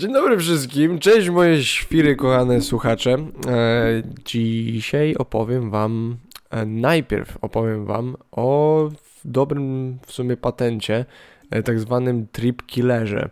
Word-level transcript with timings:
Dzień 0.00 0.12
dobry 0.12 0.38
wszystkim, 0.38 0.98
cześć 0.98 1.30
moje 1.30 1.64
świry 1.64 2.16
kochane 2.16 2.60
słuchacze. 2.60 3.16
E, 3.48 4.02
dzisiaj 4.24 5.14
opowiem 5.14 5.70
wam, 5.70 6.16
e, 6.50 6.66
najpierw 6.66 7.38
opowiem 7.42 7.86
wam 7.86 8.16
o 8.32 8.88
dobrym 9.24 9.98
w 10.06 10.12
sumie 10.12 10.36
patencie, 10.36 11.04
e, 11.50 11.62
tak 11.62 11.80
zwanym 11.80 12.26
trip 12.32 12.66
killerze. 12.66 13.30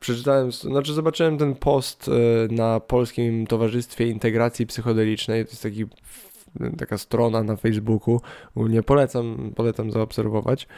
Przeczytałem, 0.00 0.52
znaczy 0.52 0.92
zobaczyłem 0.92 1.38
ten 1.38 1.54
post 1.54 2.10
na 2.50 2.80
Polskim 2.80 3.46
Towarzystwie 3.46 4.06
Integracji 4.06 4.66
Psychodelicznej, 4.66 5.44
to 5.44 5.50
jest 5.50 5.62
taki 5.62 5.84
taka 6.78 6.98
strona 6.98 7.42
na 7.42 7.56
Facebooku, 7.56 8.20
ogólnie 8.54 8.82
polecam, 8.82 9.52
polecam 9.56 9.90
zaobserwować. 9.90 10.68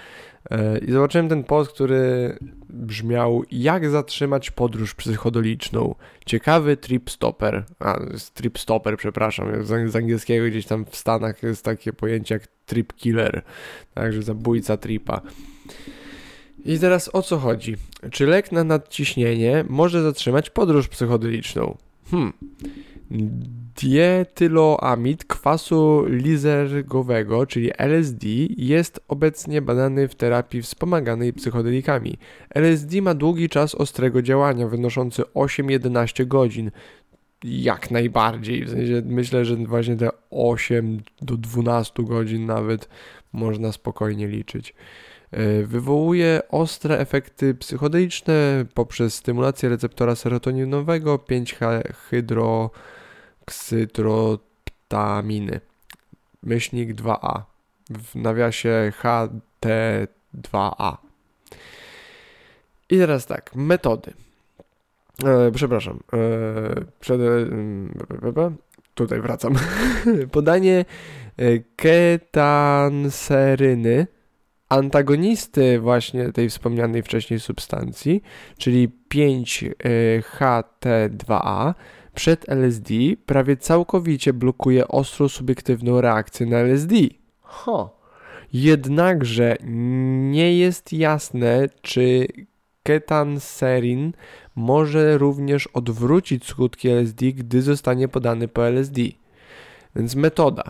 E, 0.50 0.78
I 0.78 0.92
zobaczyłem 0.92 1.28
ten 1.28 1.44
post, 1.44 1.72
który 1.72 2.36
brzmiał 2.68 3.42
jak 3.50 3.90
zatrzymać 3.90 4.50
podróż 4.50 4.94
psychodeliczną. 4.94 5.94
Ciekawy 6.26 6.76
trip 6.76 7.10
stopper. 7.10 7.64
A, 7.80 8.00
trip 8.34 8.58
stopper, 8.58 8.96
przepraszam. 8.96 9.64
Z 9.64 9.96
angielskiego 9.96 10.46
gdzieś 10.46 10.66
tam 10.66 10.84
w 10.84 10.96
Stanach 10.96 11.42
jest 11.42 11.64
takie 11.64 11.92
pojęcie 11.92 12.34
jak 12.34 12.46
trip 12.66 12.92
killer. 12.92 13.42
Także 13.94 14.22
zabójca 14.22 14.76
tripa. 14.76 15.20
I 16.64 16.78
teraz 16.78 17.10
o 17.12 17.22
co 17.22 17.38
chodzi? 17.38 17.76
Czy 18.10 18.26
lek 18.26 18.52
na 18.52 18.64
nadciśnienie 18.64 19.64
może 19.68 20.02
zatrzymać 20.02 20.50
podróż 20.50 20.88
psychodeliczną? 20.88 21.76
Hmm. 22.10 22.32
Dietyloamid 23.82 25.24
kwasu 25.24 26.04
lizergowego, 26.08 27.46
czyli 27.46 27.70
LSD, 27.78 28.26
jest 28.56 29.00
obecnie 29.08 29.62
badany 29.62 30.08
w 30.08 30.14
terapii 30.14 30.62
wspomaganej 30.62 31.32
psychodelikami. 31.32 32.18
LSD 32.54 33.02
ma 33.02 33.14
długi 33.14 33.48
czas 33.48 33.74
ostrego 33.74 34.22
działania, 34.22 34.68
wynoszący 34.68 35.22
8-11 35.22 36.26
godzin. 36.26 36.70
Jak 37.44 37.90
najbardziej. 37.90 38.64
W 38.64 38.70
sensie 38.70 39.02
myślę, 39.04 39.44
że 39.44 39.56
właśnie 39.56 39.96
te 39.96 40.08
8 40.30 41.00
do 41.22 41.36
12 41.36 42.02
godzin 42.02 42.46
nawet 42.46 42.88
można 43.32 43.72
spokojnie 43.72 44.28
liczyć. 44.28 44.74
E, 45.30 45.62
wywołuje 45.62 46.40
ostre 46.48 46.98
efekty 46.98 47.54
psychodeliczne 47.54 48.64
poprzez 48.74 49.14
stymulację 49.14 49.68
receptora 49.68 50.14
serotoninowego 50.14 51.16
5-hydro 51.16 52.70
ksytroptaminy. 53.48 55.60
Myślnik 56.42 56.94
2a. 56.94 57.42
W 57.90 58.14
nawiasie 58.14 58.92
HT2a. 59.02 60.96
I 62.90 62.98
teraz 62.98 63.26
tak, 63.26 63.54
metody. 63.54 64.12
E, 65.24 65.50
przepraszam. 65.50 66.00
E, 66.12 66.18
przed, 67.00 67.20
e, 67.20 67.24
tutaj 68.94 69.20
wracam. 69.20 69.54
Podanie 70.32 70.84
e, 71.36 71.58
ketanseryny, 71.76 74.06
antagonisty 74.68 75.80
właśnie 75.80 76.32
tej 76.32 76.50
wspomnianej 76.50 77.02
wcześniej 77.02 77.40
substancji, 77.40 78.22
czyli 78.58 78.88
5-HT2A, 79.14 81.74
przed 82.18 82.48
LSD 82.48 82.94
prawie 83.26 83.56
całkowicie 83.56 84.32
blokuje 84.32 84.88
ostro 84.88 85.28
subiektywną 85.28 86.00
reakcję 86.00 86.46
na 86.46 86.58
LSD. 86.58 86.94
Ho. 87.40 87.98
Jednakże 88.52 89.56
nie 90.30 90.58
jest 90.58 90.92
jasne, 90.92 91.68
czy 91.82 92.26
ketanserin 92.82 94.12
może 94.56 95.18
również 95.18 95.66
odwrócić 95.66 96.46
skutki 96.46 96.88
LSD, 96.88 97.26
gdy 97.26 97.62
zostanie 97.62 98.08
podany 98.08 98.48
po 98.48 98.66
LSD. 98.66 99.00
Więc 99.96 100.14
metoda. 100.14 100.62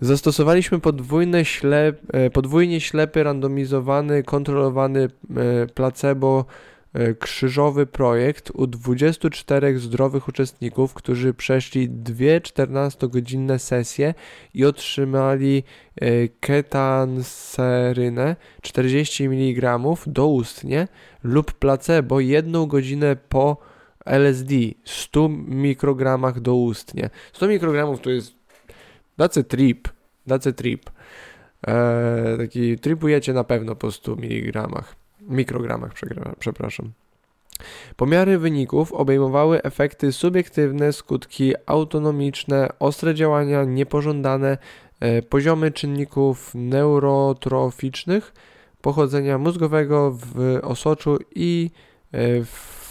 Zastosowaliśmy 0.00 0.80
podwójne 0.80 1.44
ślep, 1.44 2.00
e, 2.12 2.30
podwójnie 2.30 2.80
ślepy, 2.80 3.22
randomizowany, 3.22 4.22
kontrolowany 4.22 5.00
e, 5.02 5.08
placebo 5.66 6.44
krzyżowy 7.20 7.86
projekt 7.86 8.50
u 8.54 8.66
24 8.66 9.78
zdrowych 9.78 10.28
uczestników, 10.28 10.94
którzy 10.94 11.34
przeszli 11.34 11.88
dwie 11.88 12.40
14-godzinne 12.40 13.58
sesje 13.58 14.14
i 14.54 14.64
otrzymali 14.64 15.62
e, 16.00 16.28
ketanserynę 16.28 18.36
40 18.62 19.24
mg 19.24 19.78
doustnie 20.06 20.88
lub 21.22 21.52
placebo 21.52 22.20
jedną 22.20 22.66
godzinę 22.66 23.16
po 23.28 23.56
LSD 24.06 24.54
100 24.84 25.28
mikrogramach 25.48 26.40
doustnie. 26.40 27.10
100 27.32 27.48
mikrogramów 27.48 28.00
to 28.00 28.10
jest 28.10 28.34
a 29.18 29.28
trip, 29.28 29.88
a 30.30 30.38
trip. 30.38 30.90
Eee, 31.66 32.38
taki 32.38 32.78
tripujecie 32.78 33.32
na 33.32 33.44
pewno 33.44 33.76
po 33.76 33.92
100 33.92 34.16
miligramach 34.16 35.05
mikrogramach, 35.28 35.92
przepraszam. 36.38 36.92
Pomiary 37.96 38.38
wyników 38.38 38.92
obejmowały 38.92 39.62
efekty 39.62 40.12
subiektywne, 40.12 40.92
skutki 40.92 41.54
autonomiczne, 41.66 42.68
ostre 42.78 43.14
działania 43.14 43.64
niepożądane, 43.64 44.58
e, 45.00 45.22
poziomy 45.22 45.72
czynników 45.72 46.52
neurotroficznych, 46.54 48.32
pochodzenia 48.80 49.38
mózgowego 49.38 50.12
w 50.12 50.58
osoczu 50.62 51.18
i 51.34 51.70
e, 52.12 52.44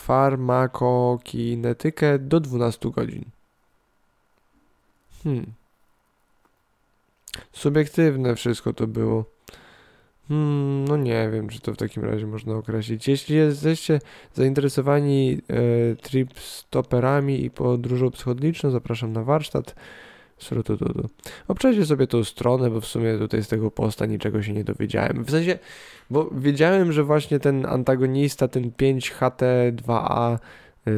farmakokinetykę 0.06 2.20
do 2.20 2.40
12 2.40 2.92
godzin. 2.92 3.26
Hmm. 5.24 5.54
Subiektywne 7.54 8.36
wszystko 8.36 8.74
to 8.74 8.88
było. 8.88 9.26
Hmm, 10.28 10.86
no 10.88 10.98
nie 10.98 11.30
wiem, 11.34 11.50
czy 11.50 11.60
to 11.60 11.74
w 11.74 11.78
takim 11.78 12.04
razie 12.04 12.28
można 12.28 12.56
określić. 12.56 13.08
Jeśli 13.08 13.36
jesteście 13.36 14.00
zainteresowani 14.34 15.38
e, 15.50 15.96
trip 15.96 16.40
stoperami 16.40 17.46
i 17.46 17.50
podróżą 17.50 18.12
psychodeliczną, 18.12 18.70
zapraszam 18.70 19.14
na 19.14 19.24
warsztat. 19.24 19.76
Srututudu. 20.38 21.10
Obczajcie 21.48 21.86
sobie 21.86 22.08
tą 22.08 22.24
stronę, 22.24 22.70
bo 22.70 22.82
w 22.82 22.86
sumie 22.86 23.18
tutaj 23.18 23.44
z 23.44 23.48
tego 23.48 23.72
posta 23.72 24.06
niczego 24.06 24.44
się 24.44 24.54
nie 24.54 24.64
dowiedziałem. 24.64 25.24
W 25.24 25.32
sensie, 25.32 25.60
bo 26.10 26.30
wiedziałem, 26.32 26.92
że 26.92 27.04
właśnie 27.04 27.40
ten 27.40 27.66
antagonista, 27.66 28.48
ten 28.48 28.72
5HT2A 28.72 30.36
Y, 30.36 30.40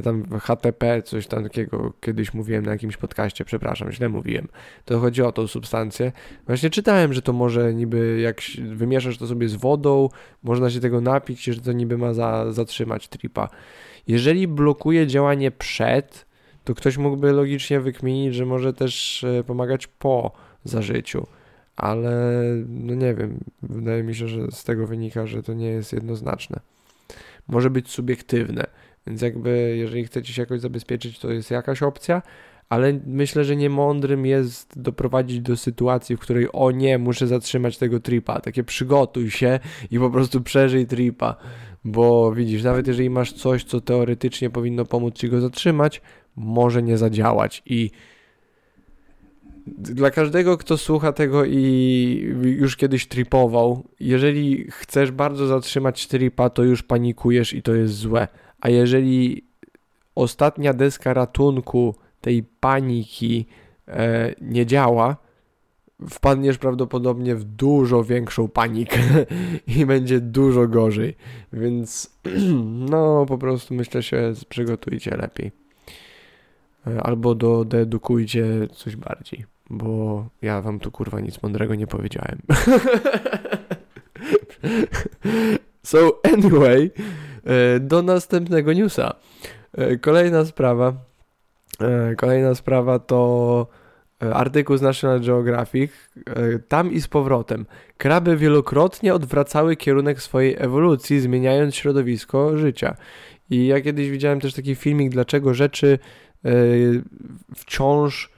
tam 0.03 0.39
HTP, 0.39 1.01
coś 1.01 1.27
tam 1.27 1.43
takiego 1.43 1.93
kiedyś 2.01 2.33
mówiłem 2.33 2.65
na 2.65 2.71
jakimś 2.71 2.97
podcaście, 2.97 3.45
przepraszam, 3.45 3.91
źle 3.91 4.09
mówiłem. 4.09 4.47
To 4.85 4.99
chodzi 4.99 5.21
o 5.21 5.31
tą 5.31 5.47
substancję. 5.47 6.11
Właśnie 6.45 6.69
czytałem, 6.69 7.13
że 7.13 7.21
to 7.21 7.33
może 7.33 7.73
niby 7.73 8.19
jak 8.21 8.41
wymieszasz 8.71 9.17
to 9.17 9.27
sobie 9.27 9.49
z 9.49 9.55
wodą, 9.55 10.09
można 10.43 10.69
się 10.69 10.79
tego 10.79 11.01
napić, 11.01 11.43
że 11.43 11.61
to 11.61 11.71
niby 11.71 11.97
ma 11.97 12.13
za, 12.13 12.51
zatrzymać 12.51 13.07
tripa. 13.07 13.49
Jeżeli 14.07 14.47
blokuje 14.47 15.07
działanie 15.07 15.51
przed, 15.51 16.25
to 16.63 16.75
ktoś 16.75 16.97
mógłby 16.97 17.31
logicznie 17.31 17.79
wykminić, 17.79 18.35
że 18.35 18.45
może 18.45 18.73
też 18.73 19.23
e, 19.23 19.43
pomagać 19.43 19.87
po 19.87 20.31
zażyciu. 20.63 21.27
Ale 21.75 22.41
no 22.67 22.95
nie 22.95 23.15
wiem, 23.15 23.39
wydaje 23.63 24.03
mi 24.03 24.15
się, 24.15 24.27
że 24.27 24.51
z 24.51 24.63
tego 24.63 24.87
wynika, 24.87 25.27
że 25.27 25.43
to 25.43 25.53
nie 25.53 25.69
jest 25.69 25.93
jednoznaczne. 25.93 26.59
Może 27.47 27.69
być 27.69 27.89
subiektywne 27.89 28.67
więc 29.07 29.21
jakby, 29.21 29.75
jeżeli 29.77 30.05
chcecie 30.05 30.33
się 30.33 30.41
jakoś 30.41 30.59
zabezpieczyć, 30.61 31.19
to 31.19 31.31
jest 31.31 31.51
jakaś 31.51 31.83
opcja, 31.83 32.21
ale 32.69 32.99
myślę, 33.05 33.43
że 33.43 33.55
niemądrym 33.55 34.25
jest 34.25 34.81
doprowadzić 34.81 35.39
do 35.39 35.57
sytuacji, 35.57 36.17
w 36.17 36.19
której 36.19 36.47
o 36.53 36.71
nie, 36.71 36.97
muszę 36.97 37.27
zatrzymać 37.27 37.77
tego 37.77 37.99
tripa. 37.99 38.41
Takie 38.41 38.63
przygotuj 38.63 39.31
się 39.31 39.59
i 39.91 39.99
po 39.99 40.09
prostu 40.09 40.41
przeżyj 40.41 40.87
tripa. 40.87 41.35
Bo 41.85 42.31
widzisz, 42.31 42.63
nawet 42.63 42.87
jeżeli 42.87 43.09
masz 43.09 43.33
coś, 43.33 43.63
co 43.63 43.81
teoretycznie 43.81 44.49
powinno 44.49 44.85
pomóc 44.85 45.15
ci 45.15 45.29
go 45.29 45.41
zatrzymać, 45.41 46.01
może 46.35 46.83
nie 46.83 46.97
zadziałać 46.97 47.63
i 47.65 47.91
dla 49.67 50.11
każdego, 50.11 50.57
kto 50.57 50.77
słucha 50.77 51.11
tego 51.11 51.45
i 51.45 52.35
już 52.43 52.75
kiedyś 52.75 53.07
tripował, 53.07 53.83
jeżeli 53.99 54.67
chcesz 54.71 55.11
bardzo 55.11 55.47
zatrzymać 55.47 56.07
tripa, 56.07 56.49
to 56.49 56.63
już 56.63 56.83
panikujesz 56.83 57.53
i 57.53 57.61
to 57.61 57.75
jest 57.75 57.93
złe. 57.93 58.27
A 58.61 58.69
jeżeli 58.69 59.47
ostatnia 60.15 60.73
deska 60.73 61.13
ratunku 61.13 61.95
tej 62.21 62.43
paniki 62.43 63.45
e, 63.87 64.35
nie 64.41 64.65
działa, 64.65 65.17
wpadniesz 66.09 66.57
prawdopodobnie 66.57 67.35
w 67.35 67.43
dużo 67.43 68.03
większą 68.03 68.47
panikę 68.47 68.99
i 69.77 69.85
będzie 69.85 70.19
dużo 70.19 70.67
gorzej. 70.67 71.15
Więc 71.53 72.17
no 72.91 73.25
po 73.25 73.37
prostu 73.37 73.73
myślę 73.73 74.03
się 74.03 74.33
przygotujcie 74.49 75.17
lepiej. 75.17 75.51
E, 76.87 77.01
albo 77.01 77.35
do, 77.35 77.65
dedukujcie 77.65 78.67
coś 78.73 78.95
bardziej, 78.95 79.45
bo 79.69 80.25
ja 80.41 80.61
wam 80.61 80.79
tu 80.79 80.91
kurwa 80.91 81.19
nic 81.19 81.43
mądrego 81.43 81.75
nie 81.75 81.87
powiedziałem. 81.87 82.41
so 85.83 86.19
anyway, 86.33 86.91
do 87.79 88.01
następnego 88.01 88.73
newsa. 88.73 89.13
E, 89.73 89.97
kolejna 89.97 90.45
sprawa. 90.45 90.93
E, 91.81 92.15
kolejna 92.15 92.55
sprawa 92.55 92.99
to 92.99 93.67
artykuł 94.33 94.77
z 94.77 94.81
National 94.81 95.21
Geographic. 95.21 95.91
Tam 96.67 96.91
i 96.91 97.01
z 97.01 97.07
powrotem. 97.07 97.65
Kraby 97.97 98.37
wielokrotnie 98.37 99.13
odwracały 99.13 99.75
kierunek 99.75 100.21
swojej 100.21 100.55
ewolucji, 100.59 101.19
zmieniając 101.19 101.75
środowisko 101.75 102.57
życia. 102.57 102.95
I 103.49 103.67
ja 103.67 103.81
kiedyś 103.81 104.09
widziałem 104.09 104.39
też 104.39 104.53
taki 104.53 104.75
filmik, 104.75 105.09
dlaczego 105.11 105.53
rzeczy 105.53 105.99
wciąż 107.55 108.31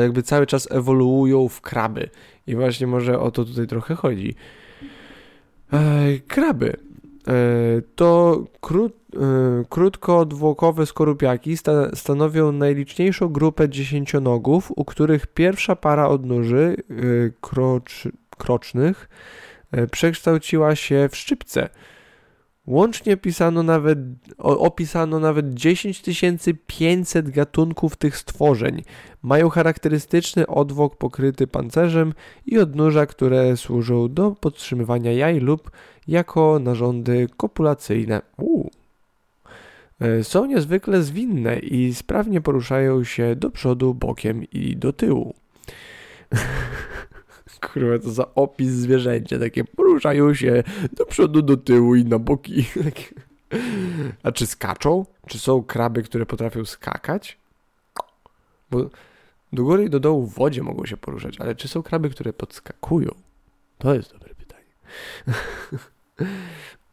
jakby 0.00 0.22
cały 0.22 0.46
czas 0.46 0.68
ewoluują 0.70 1.48
w 1.48 1.60
kraby. 1.60 2.08
I 2.46 2.54
właśnie 2.54 2.86
może 2.86 3.20
o 3.20 3.30
to 3.30 3.44
tutaj 3.44 3.66
trochę 3.66 3.94
chodzi. 3.94 4.34
Kraby 6.28 6.76
E, 6.76 6.87
to 7.94 8.44
krót, 8.60 8.92
e, 9.14 9.18
krótkodwłokowe 9.68 10.86
skorupiaki 10.86 11.56
sta, 11.56 11.96
stanowią 11.96 12.52
najliczniejszą 12.52 13.28
grupę 13.28 13.68
dziesięcionogów, 13.68 14.72
u 14.76 14.84
których 14.84 15.26
pierwsza 15.26 15.76
para 15.76 16.08
odnóży 16.08 16.76
e, 16.90 16.94
krocz, 17.40 18.08
krocznych 18.38 19.08
przekształciła 19.92 20.74
się 20.74 21.08
w 21.12 21.16
szczypce. 21.16 21.68
Łącznie 22.68 23.16
pisano 23.16 23.62
nawet, 23.62 23.98
opisano 24.38 25.20
nawet 25.20 25.54
10 25.54 26.02
500 26.66 27.30
gatunków 27.30 27.96
tych 27.96 28.16
stworzeń. 28.16 28.82
Mają 29.22 29.48
charakterystyczny 29.48 30.46
odwłok 30.46 30.96
pokryty 30.96 31.46
pancerzem 31.46 32.14
i 32.46 32.58
odnóża, 32.58 33.06
które 33.06 33.56
służą 33.56 34.14
do 34.14 34.30
podtrzymywania 34.30 35.12
jaj 35.12 35.40
lub 35.40 35.70
jako 36.08 36.58
narządy 36.58 37.26
kopulacyjne. 37.36 38.22
Uu. 38.38 38.70
E, 40.00 40.24
są 40.24 40.46
niezwykle 40.46 41.02
zwinne 41.02 41.58
i 41.58 41.94
sprawnie 41.94 42.40
poruszają 42.40 43.04
się 43.04 43.36
do 43.36 43.50
przodu, 43.50 43.94
bokiem 43.94 44.44
i 44.52 44.76
do 44.76 44.92
tyłu. 44.92 45.34
Kurwa, 47.60 47.98
to 47.98 48.10
za 48.10 48.34
opis 48.34 48.68
zwierzęcia. 48.68 49.38
Takie 49.38 49.64
poruszają 49.64 50.34
się 50.34 50.62
do 50.92 51.06
przodu, 51.06 51.42
do 51.42 51.56
tyłu 51.56 51.94
i 51.94 52.04
na 52.04 52.18
boki. 52.18 52.64
A 54.22 54.32
czy 54.32 54.46
skaczą? 54.46 55.06
Czy 55.26 55.38
są 55.38 55.62
kraby, 55.62 56.02
które 56.02 56.26
potrafią 56.26 56.64
skakać? 56.64 57.38
Bo 58.70 58.90
do 59.52 59.64
góry 59.64 59.84
i 59.84 59.90
do 59.90 60.00
dołu 60.00 60.26
w 60.26 60.34
wodzie 60.34 60.62
mogą 60.62 60.86
się 60.86 60.96
poruszać, 60.96 61.40
ale 61.40 61.54
czy 61.54 61.68
są 61.68 61.82
kraby, 61.82 62.10
które 62.10 62.32
podskakują? 62.32 63.10
To 63.78 63.94
jest 63.94 64.12
dobre 64.12 64.34
pytanie. 64.34 64.64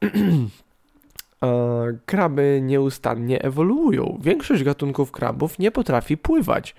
Kraby 2.06 2.60
nieustannie 2.64 3.42
ewoluują. 3.42 4.20
Większość 4.22 4.64
gatunków 4.64 5.12
krabów 5.12 5.60
nie 5.60 5.72
potrafi 5.72 6.18
pływać. 6.18 6.76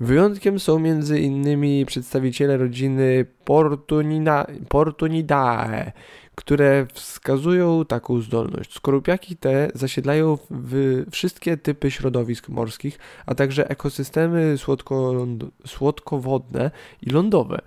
Wyjątkiem 0.00 0.60
są 0.60 0.84
innymi 1.20 1.86
przedstawiciele 1.86 2.56
rodziny 2.56 3.26
Portunina, 3.44 4.46
Portunidae, 4.68 5.92
które 6.34 6.86
wskazują 6.92 7.84
taką 7.84 8.20
zdolność. 8.20 8.74
Skorupiaki 8.74 9.36
te 9.36 9.70
zasiedlają 9.74 10.38
w 10.50 11.04
wszystkie 11.10 11.56
typy 11.56 11.90
środowisk 11.90 12.48
morskich, 12.48 12.98
a 13.26 13.34
także 13.34 13.70
ekosystemy 13.70 14.58
słodko, 14.58 15.26
słodkowodne 15.66 16.70
i 17.02 17.10
lądowe. 17.10 17.60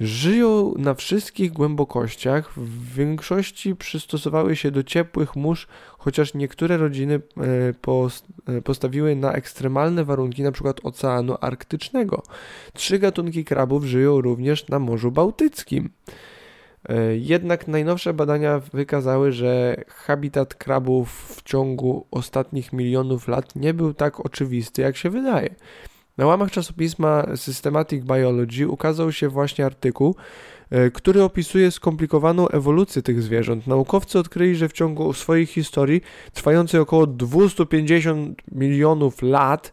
Żyją 0.00 0.74
na 0.78 0.94
wszystkich 0.94 1.52
głębokościach, 1.52 2.52
w 2.56 2.94
większości 2.94 3.76
przystosowały 3.76 4.56
się 4.56 4.70
do 4.70 4.82
ciepłych 4.82 5.36
mórz, 5.36 5.68
chociaż 5.98 6.34
niektóre 6.34 6.76
rodziny 6.76 7.14
e, 7.14 7.74
e, 8.56 8.62
postawiły 8.62 9.16
na 9.16 9.32
ekstremalne 9.32 10.04
warunki, 10.04 10.42
np. 10.42 10.72
Oceanu 10.82 11.36
Arktycznego. 11.40 12.22
Trzy 12.72 12.98
gatunki 12.98 13.44
krabów 13.44 13.84
żyją 13.84 14.20
również 14.20 14.68
na 14.68 14.78
Morzu 14.78 15.10
Bałtyckim. 15.10 15.90
E, 16.88 17.16
jednak 17.16 17.68
najnowsze 17.68 18.14
badania 18.14 18.58
wykazały, 18.58 19.32
że 19.32 19.84
habitat 19.88 20.54
krabów 20.54 21.36
w 21.36 21.42
ciągu 21.42 22.06
ostatnich 22.10 22.72
milionów 22.72 23.28
lat 23.28 23.56
nie 23.56 23.74
był 23.74 23.94
tak 23.94 24.26
oczywisty, 24.26 24.82
jak 24.82 24.96
się 24.96 25.10
wydaje. 25.10 25.54
Na 26.18 26.26
łamach 26.26 26.50
czasopisma 26.50 27.36
Systematic 27.36 28.04
Biology 28.04 28.68
ukazał 28.68 29.12
się 29.12 29.28
właśnie 29.28 29.66
artykuł, 29.66 30.16
e, 30.70 30.90
który 30.90 31.22
opisuje 31.22 31.70
skomplikowaną 31.70 32.48
ewolucję 32.48 33.02
tych 33.02 33.22
zwierząt. 33.22 33.66
Naukowcy 33.66 34.18
odkryli, 34.18 34.56
że 34.56 34.68
w 34.68 34.72
ciągu 34.72 35.12
swojej 35.12 35.46
historii, 35.46 36.00
trwającej 36.32 36.80
około 36.80 37.06
250 37.06 38.42
milionów 38.52 39.22
lat, 39.22 39.72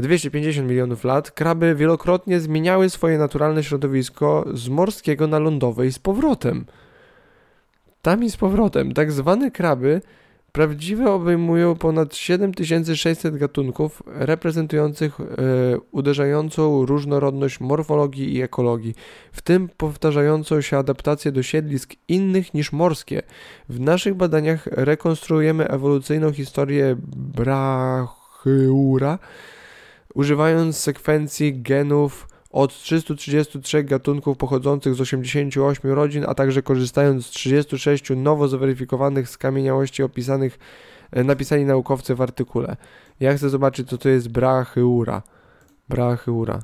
250 0.00 0.64
e, 0.64 0.68
milionów 0.68 1.04
lat, 1.04 1.30
kraby 1.30 1.74
wielokrotnie 1.74 2.40
zmieniały 2.40 2.90
swoje 2.90 3.18
naturalne 3.18 3.64
środowisko 3.64 4.44
z 4.54 4.68
morskiego 4.68 5.26
na 5.26 5.38
lądowe 5.38 5.86
i 5.86 5.92
z 5.92 5.98
powrotem. 5.98 6.66
Tam 8.02 8.24
i 8.24 8.30
z 8.30 8.36
powrotem. 8.36 8.94
Tak 8.94 9.12
zwane 9.12 9.50
kraby 9.50 10.00
Prawdziwe 10.52 11.12
obejmują 11.12 11.74
ponad 11.74 12.16
7600 12.16 13.36
gatunków, 13.36 14.02
reprezentujących 14.06 15.20
e, 15.20 15.24
uderzającą 15.90 16.86
różnorodność 16.86 17.60
morfologii 17.60 18.34
i 18.34 18.42
ekologii, 18.42 18.94
w 19.32 19.42
tym 19.42 19.68
powtarzającą 19.76 20.60
się 20.60 20.78
adaptację 20.78 21.32
do 21.32 21.42
siedlisk 21.42 21.94
innych 22.08 22.54
niż 22.54 22.72
morskie. 22.72 23.22
W 23.68 23.80
naszych 23.80 24.14
badaniach 24.14 24.66
rekonstruujemy 24.66 25.68
ewolucyjną 25.68 26.32
historię 26.32 26.96
Brachyura, 27.16 29.18
używając 30.14 30.76
sekwencji 30.76 31.62
genów 31.62 32.29
od 32.50 32.74
333 32.74 33.84
gatunków 33.84 34.38
pochodzących 34.38 34.94
z 34.94 35.00
88 35.00 35.90
rodzin, 35.90 36.24
a 36.28 36.34
także 36.34 36.62
korzystając 36.62 37.26
z 37.26 37.30
36 37.30 38.04
nowo 38.16 38.48
zweryfikowanych 38.48 39.28
skamieniałości 39.28 40.02
opisanych 40.02 40.58
e, 41.12 41.24
napisani 41.24 41.64
naukowcy 41.64 42.14
w 42.14 42.20
artykule. 42.20 42.76
Ja 43.20 43.34
chcę 43.34 43.50
zobaczyć, 43.50 43.88
co 43.88 43.98
to 43.98 44.08
jest 44.08 44.28
brachyura. 44.28 45.22
Brachyura. 45.88 46.62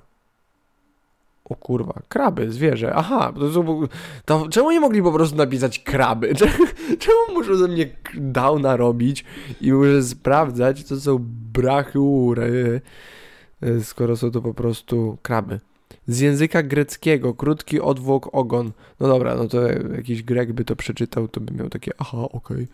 O 1.45 1.55
kurwa, 1.55 2.01
kraby, 2.09 2.53
zwierzę. 2.53 2.93
Aha, 2.95 3.33
to, 3.39 3.53
są, 3.53 3.87
to 4.25 4.49
czemu 4.49 4.71
nie 4.71 4.81
mogli 4.81 5.03
po 5.03 5.13
prostu 5.13 5.37
napisać 5.37 5.79
kraby? 5.79 6.35
Czemu 6.99 7.19
muszą 7.35 7.55
ze 7.55 7.69
mnie 7.69 7.89
downa 8.15 8.77
robić 8.77 9.25
i 9.61 9.73
muszę 9.73 10.03
sprawdzać, 10.03 10.83
co 10.83 11.01
są 11.01 11.19
brachyury, 11.53 12.81
e, 13.63 13.81
skoro 13.81 14.17
są 14.17 14.31
to 14.31 14.43
po 14.43 14.55
prostu 14.55 15.19
kraby. 15.23 15.61
Z 16.07 16.21
języka 16.21 16.63
greckiego, 16.63 17.35
krótki 17.35 17.81
odwłok 17.81 18.29
ogon. 18.33 18.73
No 19.01 19.09
dobra, 19.09 19.35
no 19.35 19.49
to 19.49 19.63
jakiś 19.97 20.23
Grek 20.23 20.53
by 20.53 20.65
to 20.65 20.77
przeczytał, 20.77 21.29
to 21.29 21.41
by 21.41 21.55
miał 21.55 21.69
takie, 21.69 21.91
aha, 21.99 22.19
okej. 22.19 22.33
Okay. 22.33 22.67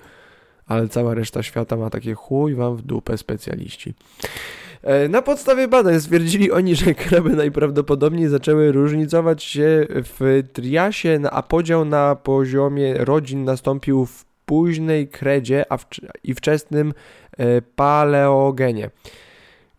Ale 0.66 0.88
cała 0.88 1.14
reszta 1.14 1.42
świata 1.42 1.76
ma 1.76 1.90
takie 1.90 2.14
chuj 2.14 2.54
wam 2.54 2.76
w 2.76 2.82
dupę 2.82 3.18
specjaliści. 3.18 3.94
E, 4.82 5.08
na 5.08 5.22
podstawie 5.22 5.68
badań 5.68 6.00
stwierdzili 6.00 6.50
oni, 6.50 6.76
że 6.76 6.94
kraby 6.94 7.30
najprawdopodobniej 7.30 8.28
zaczęły 8.28 8.72
różnicować 8.72 9.42
się 9.42 9.86
w 9.90 10.42
triasie, 10.52 11.20
a 11.30 11.42
podział 11.42 11.84
na 11.84 12.16
poziomie 12.16 12.94
rodzin 12.94 13.44
nastąpił 13.44 14.06
w 14.06 14.24
późnej 14.46 15.08
kredzie 15.08 15.64
a 15.72 15.78
i 16.24 16.34
wczesnym 16.34 16.94
e, 17.36 17.62
paleogenie. 17.62 18.90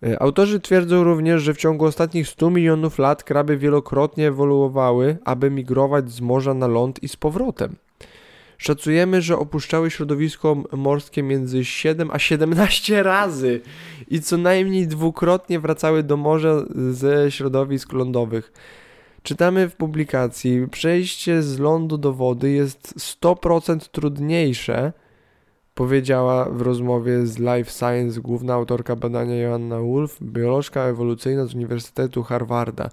E, 0.03 0.21
autorzy 0.21 0.59
twierdzą 0.59 1.03
również, 1.03 1.41
że 1.41 1.53
w 1.53 1.57
ciągu 1.57 1.85
ostatnich 1.85 2.27
100 2.27 2.49
milionów 2.49 2.99
lat 2.99 3.23
kraby 3.23 3.57
wielokrotnie 3.57 4.27
ewoluowały, 4.27 5.17
aby 5.25 5.49
migrować 5.51 6.11
z 6.11 6.21
morza 6.21 6.53
na 6.53 6.67
ląd 6.67 7.03
i 7.03 7.07
z 7.07 7.15
powrotem. 7.15 7.75
Szacujemy, 8.57 9.21
że 9.21 9.37
opuszczały 9.37 9.91
środowisko 9.91 10.57
morskie 10.71 11.23
między 11.23 11.65
7 11.65 12.09
a 12.11 12.19
17 12.19 13.03
razy 13.03 13.61
i 14.07 14.21
co 14.21 14.37
najmniej 14.37 14.87
dwukrotnie 14.87 15.59
wracały 15.59 16.03
do 16.03 16.17
morza 16.17 16.65
ze 16.91 17.31
środowisk 17.31 17.93
lądowych. 17.93 18.53
Czytamy 19.23 19.69
w 19.69 19.75
publikacji, 19.75 20.67
przejście 20.71 21.41
z 21.41 21.59
lądu 21.59 21.97
do 21.97 22.13
wody 22.13 22.51
jest 22.51 22.93
100% 23.21 23.79
trudniejsze 23.91 24.93
powiedziała 25.75 26.49
w 26.49 26.61
rozmowie 26.61 27.25
z 27.25 27.39
Life 27.39 27.71
Science 27.71 28.21
główna 28.21 28.53
autorka 28.53 28.95
badania 28.95 29.35
Joanna 29.35 29.79
Wolf, 29.79 30.17
biolożka 30.21 30.83
ewolucyjna 30.83 31.45
z 31.45 31.55
Uniwersytetu 31.55 32.23
Harvarda. 32.23 32.89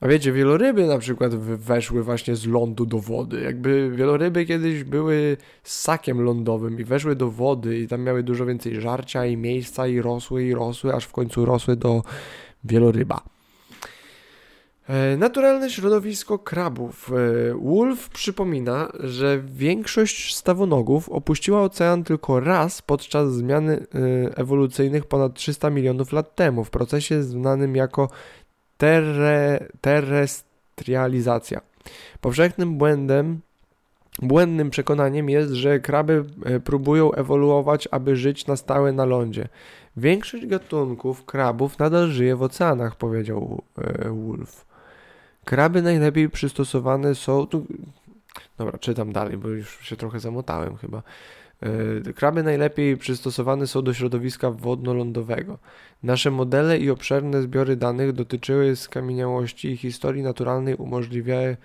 A 0.00 0.08
wiecie, 0.08 0.32
wieloryby 0.32 0.86
na 0.86 0.98
przykład 0.98 1.34
weszły 1.34 2.02
właśnie 2.02 2.36
z 2.36 2.46
lądu 2.46 2.86
do 2.86 2.98
wody. 2.98 3.40
Jakby 3.40 3.90
wieloryby 3.90 4.46
kiedyś 4.46 4.84
były 4.84 5.36
ssakiem 5.62 6.20
lądowym 6.20 6.80
i 6.80 6.84
weszły 6.84 7.16
do 7.16 7.30
wody 7.30 7.78
i 7.78 7.88
tam 7.88 8.02
miały 8.02 8.22
dużo 8.22 8.46
więcej 8.46 8.80
żarcia 8.80 9.26
i 9.26 9.36
miejsca 9.36 9.86
i 9.86 10.00
rosły 10.00 10.44
i 10.44 10.54
rosły, 10.54 10.94
aż 10.94 11.04
w 11.04 11.12
końcu 11.12 11.44
rosły 11.44 11.76
do 11.76 12.02
wieloryba. 12.64 13.37
E, 14.88 15.16
naturalne 15.16 15.70
środowisko 15.70 16.38
krabów. 16.38 17.10
E, 17.12 17.54
Wolf 17.54 18.08
przypomina, 18.08 18.88
że 19.00 19.40
większość 19.44 20.36
stawonogów 20.36 21.08
opuściła 21.08 21.62
ocean 21.62 22.04
tylko 22.04 22.40
raz 22.40 22.82
podczas 22.82 23.32
zmiany 23.32 23.74
e, 23.76 24.36
ewolucyjnych 24.36 25.04
ponad 25.04 25.34
300 25.34 25.70
milionów 25.70 26.12
lat 26.12 26.34
temu, 26.34 26.64
w 26.64 26.70
procesie 26.70 27.22
znanym 27.22 27.76
jako 27.76 28.08
terre, 28.76 29.66
terrestrializacja. 29.80 31.60
Powszechnym 32.20 32.78
błędem 32.78 33.40
Błędnym 34.22 34.70
przekonaniem 34.70 35.30
jest, 35.30 35.52
że 35.52 35.80
kraby 35.80 36.24
próbują 36.64 37.12
ewoluować, 37.12 37.88
aby 37.90 38.16
żyć 38.16 38.46
na 38.46 38.56
stałe 38.56 38.92
na 38.92 39.04
lądzie. 39.04 39.48
Większość 39.96 40.46
gatunków 40.46 41.24
krabów 41.24 41.78
nadal 41.78 42.08
żyje 42.08 42.36
w 42.36 42.42
oceanach, 42.42 42.96
powiedział 42.96 43.62
Wolf. 44.26 44.67
Kraby 45.48 45.82
najlepiej 45.82 46.30
przystosowane 46.30 47.14
są. 47.14 47.46
Tu... 47.46 47.66
Dobra, 48.58 48.78
czytam 48.78 49.12
dalej, 49.12 49.36
bo 49.36 49.48
już 49.48 49.80
się 49.80 49.96
trochę 49.96 50.20
zamotałem 50.20 50.76
chyba. 50.76 51.02
E, 52.08 52.12
kraby 52.12 52.42
najlepiej 52.42 52.96
przystosowane 52.96 53.66
są 53.66 53.82
do 53.82 53.94
środowiska 53.94 54.50
wodno-lądowego. 54.50 55.58
Nasze 56.02 56.30
modele 56.30 56.78
i 56.78 56.90
obszerne 56.90 57.42
zbiory 57.42 57.76
danych 57.76 58.12
dotyczyły 58.12 58.76
skamieniałości 58.76 59.68
i 59.68 59.76
historii 59.76 60.22
naturalnej 60.22 60.74
umożliwiają, 60.74 61.56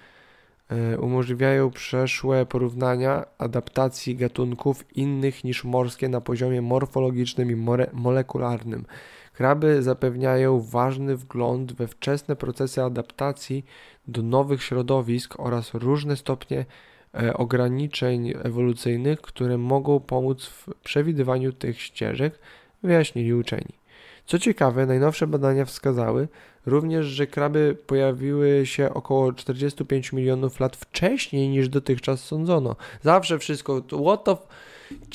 e, 0.69 0.97
umożliwiają 0.99 1.71
przeszłe 1.71 2.45
porównania 2.45 3.25
adaptacji 3.37 4.15
gatunków 4.15 4.97
innych 4.97 5.43
niż 5.43 5.63
morskie 5.63 6.09
na 6.09 6.21
poziomie 6.21 6.61
morfologicznym 6.61 7.51
i 7.51 7.55
molekularnym. 7.93 8.85
Kraby 9.33 9.83
zapewniają 9.83 10.59
ważny 10.59 11.17
wgląd 11.17 11.73
we 11.73 11.87
wczesne 11.87 12.35
procesy 12.35 12.83
adaptacji 12.83 13.65
do 14.07 14.21
nowych 14.21 14.63
środowisk 14.63 15.39
oraz 15.39 15.73
różne 15.73 16.15
stopnie 16.15 16.65
e, 17.13 17.33
ograniczeń 17.33 18.33
ewolucyjnych, 18.43 19.21
które 19.21 19.57
mogą 19.57 19.99
pomóc 19.99 20.45
w 20.45 20.69
przewidywaniu 20.83 21.53
tych 21.53 21.81
ścieżek, 21.81 22.39
wyjaśnili 22.83 23.33
uczeni. 23.33 23.83
Co 24.25 24.39
ciekawe, 24.39 24.85
najnowsze 24.85 25.27
badania 25.27 25.65
wskazały 25.65 26.27
również, 26.65 27.05
że 27.05 27.27
kraby 27.27 27.77
pojawiły 27.87 28.65
się 28.65 28.93
około 28.93 29.33
45 29.33 30.13
milionów 30.13 30.59
lat 30.59 30.75
wcześniej 30.75 31.49
niż 31.49 31.69
dotychczas 31.69 32.23
sądzono. 32.23 32.75
Zawsze 33.01 33.39
wszystko, 33.39 33.81
what 33.81 34.23
the 34.23 34.37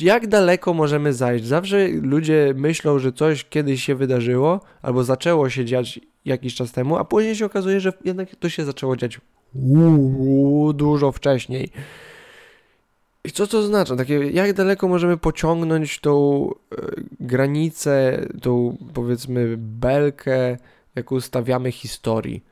jak 0.00 0.26
daleko 0.26 0.74
możemy 0.74 1.12
zajść? 1.12 1.44
Zawsze 1.44 1.88
ludzie 1.88 2.54
myślą, 2.56 2.98
że 2.98 3.12
coś 3.12 3.44
kiedyś 3.44 3.84
się 3.84 3.94
wydarzyło 3.94 4.60
albo 4.82 5.04
zaczęło 5.04 5.50
się 5.50 5.64
dziać 5.64 6.00
jakiś 6.24 6.54
czas 6.54 6.72
temu, 6.72 6.96
a 6.96 7.04
później 7.04 7.36
się 7.36 7.46
okazuje, 7.46 7.80
że 7.80 7.92
jednak 8.04 8.36
to 8.36 8.48
się 8.48 8.64
zaczęło 8.64 8.96
dziać 8.96 9.20
dużo 10.74 11.12
wcześniej. 11.12 11.72
I 13.24 13.30
co 13.30 13.46
to 13.46 13.62
znaczy? 13.62 13.96
Takie, 13.96 14.14
jak 14.14 14.52
daleko 14.52 14.88
możemy 14.88 15.16
pociągnąć 15.16 16.00
tą 16.00 16.44
e, 16.50 16.76
granicę, 17.20 18.26
tą 18.42 18.76
powiedzmy 18.94 19.54
belkę, 19.58 20.56
jaką 20.94 21.20
stawiamy 21.20 21.72
historii? 21.72 22.44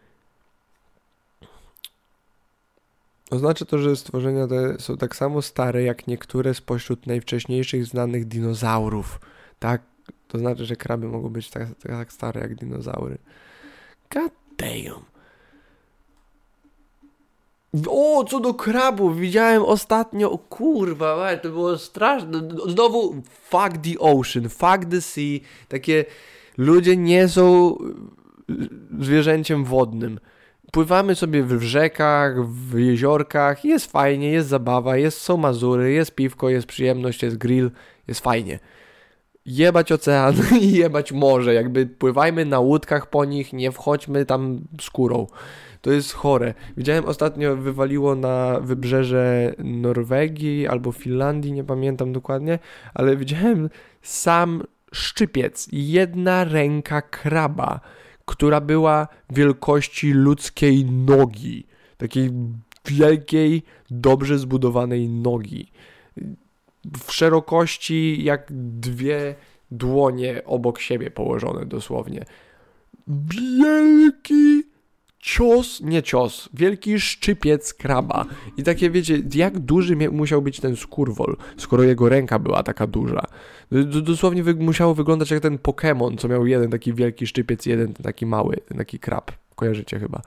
Oznacza 3.31 3.65
to, 3.65 3.79
że 3.79 3.97
stworzenia 3.97 4.47
te 4.47 4.79
są 4.79 4.97
tak 4.97 5.17
samo 5.17 5.43
stare 5.43 5.83
jak 5.83 6.07
niektóre 6.07 6.55
spośród 6.55 7.07
najwcześniejszych 7.07 7.87
znanych 7.87 8.25
dinozaurów. 8.25 9.21
Tak? 9.59 9.83
To 10.29 10.39
znaczy, 10.39 10.65
że 10.65 10.77
kraby 10.77 11.09
mogą 11.09 11.29
być 11.29 11.51
tak, 11.51 11.69
tak 11.83 12.13
stare 12.13 12.41
jak 12.41 12.55
dinozaury. 12.55 13.19
God 14.15 14.33
damn. 14.59 15.05
O, 17.89 18.25
co 18.25 18.41
do 18.41 18.55
krabów, 18.55 19.19
widziałem 19.19 19.63
ostatnio, 19.63 20.31
o 20.31 20.39
kurwa, 20.39 21.37
to 21.37 21.49
było 21.49 21.79
straszne. 21.79 22.49
Znowu, 22.69 23.23
fuck 23.25 23.73
the 23.83 23.99
ocean, 23.99 24.49
fuck 24.49 24.91
the 24.91 25.01
sea. 25.01 25.41
Takie 25.69 26.05
ludzie 26.59 26.97
nie 26.97 27.29
są 27.29 27.77
zwierzęciem 29.01 29.65
wodnym 29.65 30.21
pływamy 30.73 31.15
sobie 31.15 31.43
w 31.43 31.63
rzekach, 31.63 32.47
w 32.47 32.79
jeziorkach, 32.79 33.65
jest 33.65 33.93
fajnie, 33.93 34.31
jest 34.31 34.49
zabawa, 34.49 34.97
jest, 34.97 35.21
są 35.21 35.37
Mazury, 35.37 35.93
jest 35.93 36.15
piwko, 36.15 36.49
jest 36.49 36.67
przyjemność, 36.67 37.23
jest 37.23 37.39
grill, 37.39 37.71
jest 38.09 38.21
fajnie. 38.21 38.59
Jebać 39.47 39.93
ocean 39.93 40.35
i 40.61 40.73
jebać 40.73 41.13
morze, 41.13 41.55
jakby 41.55 41.87
pływajmy 41.87 42.45
na 42.45 42.61
łódkach 42.61 43.11
po 43.11 43.25
nich, 43.25 43.53
nie 43.53 43.73
wchodźmy 43.73 44.27
tam 44.27 44.61
skórą. 44.81 45.27
To 45.81 45.93
jest 45.93 46.13
chore. 46.13 46.55
Widziałem 46.77 47.05
ostatnio, 47.05 47.57
wywaliło 47.57 48.15
na 48.15 48.61
wybrzeże 48.61 49.55
Norwegii 49.59 50.67
albo 50.69 50.93
Finlandii, 50.93 51.53
nie 51.53 51.65
pamiętam 51.65 52.13
dokładnie, 52.13 52.59
ale 52.95 53.17
widziałem 53.17 53.71
sam 54.03 54.63
szczypiec, 54.93 55.69
jedna 55.73 56.45
ręka 56.45 57.03
kraba 57.03 57.81
która 58.27 58.61
była 58.61 59.09
wielkości 59.31 60.13
ludzkiej 60.13 60.85
nogi. 60.85 61.67
Takiej 61.97 62.31
wielkiej, 62.85 63.63
dobrze 63.91 64.39
zbudowanej 64.39 65.09
nogi. 65.09 65.73
W 67.07 67.13
szerokości 67.13 68.25
jak 68.25 68.47
dwie 68.81 69.35
dłonie 69.71 70.43
obok 70.45 70.79
siebie 70.81 71.11
położone 71.11 71.67
dosłownie. 71.67 72.25
Wielki 73.09 74.63
cios, 75.27 75.81
nie 75.81 76.03
cios, 76.03 76.49
wielki 76.55 77.01
szczypiec 77.01 77.75
kraba. 77.75 78.25
I 78.57 78.63
takie 78.63 78.91
wiecie, 78.91 79.23
jak 79.35 79.59
duży 79.59 79.97
musiał 79.97 80.43
być 80.43 80.61
ten 80.61 80.77
skurwol, 80.77 81.37
skoro 81.57 81.83
jego 81.83 82.09
ręka 82.09 82.39
była 82.39 82.63
taka 82.63 82.87
duża. 82.87 83.23
Dosłownie 84.03 84.43
wy 84.43 84.55
musiało 84.55 84.95
wyglądać 84.95 85.31
jak 85.31 85.41
ten 85.41 85.59
Pokémon, 85.59 86.17
co 86.19 86.29
miał 86.29 86.47
jeden 86.47 86.71
taki 86.71 86.95
wielki 86.95 87.27
szczypiec, 87.27 87.67
jeden 87.67 87.95
taki 87.95 88.27
mały, 88.27 88.57
ten 88.69 88.79
taki 88.79 88.99
krab. 88.99 89.33
Kojarzycie 89.57 89.99
chyba. 89.99 90.23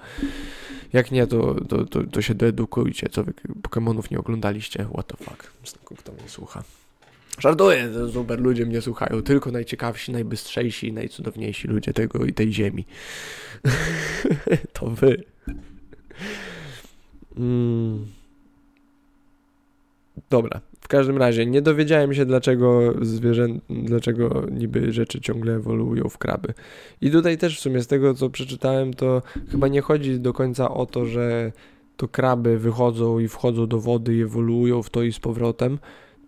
Jak 0.94 1.12
nie, 1.12 1.28
to, 1.28 1.56
to, 1.70 1.86
to, 1.86 2.04
to 2.04 2.22
się 2.22 2.34
doedukujcie, 2.34 3.10
co 3.10 3.24
wy 3.24 3.34
Pokémonów 3.62 4.12
nie 4.12 4.20
oglądaliście. 4.20 4.86
What 4.94 5.08
the 5.08 5.18
fuck. 5.18 5.52
Kto 6.00 6.12
mnie 6.12 6.30
słucha. 6.30 6.64
Żartuję, 7.40 7.90
super 8.14 8.42
ludzie 8.42 8.66
mnie 8.66 8.82
słuchają. 8.82 9.22
Tylko 9.22 9.52
najciekawsi, 9.52 10.12
najbystrzejsi, 10.12 10.94
najcudowniejsi 10.94 11.68
ludzie 11.68 11.94
tego 11.94 12.26
i 12.26 12.34
tej 12.34 12.54
ziemi. 12.54 12.86
to 14.74 14.88
wy. 14.88 15.24
Mm. 17.38 18.06
Dobra. 20.30 20.62
W 20.82 20.88
każdym 20.88 21.18
razie 21.18 21.46
nie 21.46 21.62
dowiedziałem 21.62 22.14
się, 22.14 22.26
dlaczego 22.26 22.94
zwierzę, 23.02 23.48
dlaczego 23.70 24.46
niby 24.52 24.94
rzeczy 24.94 25.22
ciągle 25.22 25.54
ewoluują 25.54 26.10
w 26.10 26.18
kraby. 26.18 26.54
I 27.02 27.12
tutaj 27.12 27.38
też 27.38 27.58
w 27.58 27.62
sumie 27.62 27.82
z 27.82 27.88
tego, 27.88 28.14
co 28.14 28.30
przeczytałem, 28.30 28.94
to 28.94 29.22
chyba 29.52 29.68
nie 29.68 29.82
chodzi 29.82 30.20
do 30.20 30.34
końca 30.34 30.70
o 30.70 30.86
to, 30.86 31.06
że 31.06 31.52
to 31.98 32.08
kraby 32.08 32.58
wychodzą 32.58 33.20
i 33.20 33.28
wchodzą 33.28 33.68
do 33.68 33.80
wody 33.80 34.16
i 34.16 34.22
ewoluują 34.22 34.84
w 34.84 34.90
to 34.90 35.04
i 35.04 35.14
z 35.14 35.20
powrotem, 35.20 35.80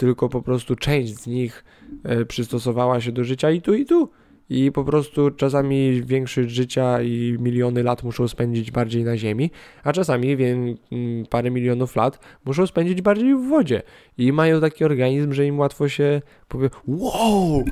tylko 0.01 0.29
po 0.29 0.41
prostu 0.41 0.75
część 0.75 1.15
z 1.15 1.27
nich 1.27 1.63
e, 2.03 2.25
przystosowała 2.25 3.01
się 3.01 3.11
do 3.11 3.23
życia 3.23 3.51
i 3.51 3.61
tu, 3.61 3.73
i 3.73 3.85
tu. 3.85 4.09
I 4.49 4.71
po 4.71 4.83
prostu 4.83 5.31
czasami 5.31 6.03
większość 6.03 6.49
życia 6.49 7.01
i 7.01 7.37
miliony 7.39 7.83
lat 7.83 8.03
muszą 8.03 8.27
spędzić 8.27 8.71
bardziej 8.71 9.03
na 9.03 9.17
Ziemi, 9.17 9.51
a 9.83 9.93
czasami 9.93 10.33
mm, 10.33 10.75
parę 11.29 11.51
milionów 11.51 11.95
lat 11.95 12.19
muszą 12.45 12.67
spędzić 12.67 13.01
bardziej 13.01 13.35
w 13.35 13.47
wodzie. 13.49 13.81
I 14.17 14.31
mają 14.31 14.61
taki 14.61 14.83
organizm, 14.83 15.33
że 15.33 15.45
im 15.45 15.59
łatwo 15.59 15.89
się 15.89 16.21
powie, 16.47 16.69
wow, 16.87 17.65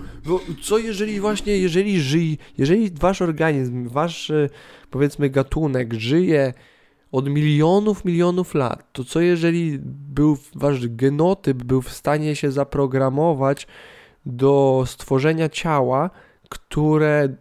co 0.62 0.78
jeżeli 0.78 1.20
właśnie, 1.20 1.58
jeżeli 1.58 2.02
żyje, 2.02 2.36
jeżeli 2.58 2.92
wasz 2.92 3.22
organizm, 3.22 3.88
wasz 3.88 4.30
e, 4.30 4.50
powiedzmy 4.90 5.30
gatunek 5.30 5.94
żyje 5.94 6.54
od 7.12 7.30
milionów, 7.30 8.06
milionów 8.06 8.56
lat, 8.56 8.94
to 8.94 9.04
co 9.04 9.22
jeżeli 9.22 9.80
był 10.14 10.38
wasz 10.56 10.88
genotyp 10.88 11.64
był 11.64 11.82
w 11.82 11.92
stanie 11.92 12.36
się 12.36 12.52
zaprogramować 12.52 13.68
do 14.26 14.84
stworzenia 14.88 15.50
ciała, 15.50 16.10
które 16.50 17.36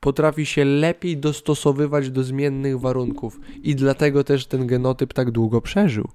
potrafi 0.00 0.46
się 0.46 0.64
lepiej 0.64 1.16
dostosowywać 1.16 2.10
do 2.10 2.22
zmiennych 2.22 2.80
warunków 2.80 3.40
i 3.62 3.74
dlatego 3.74 4.24
też 4.24 4.46
ten 4.46 4.66
genotyp 4.66 5.12
tak 5.12 5.30
długo 5.30 5.60
przeżył. 5.60 6.08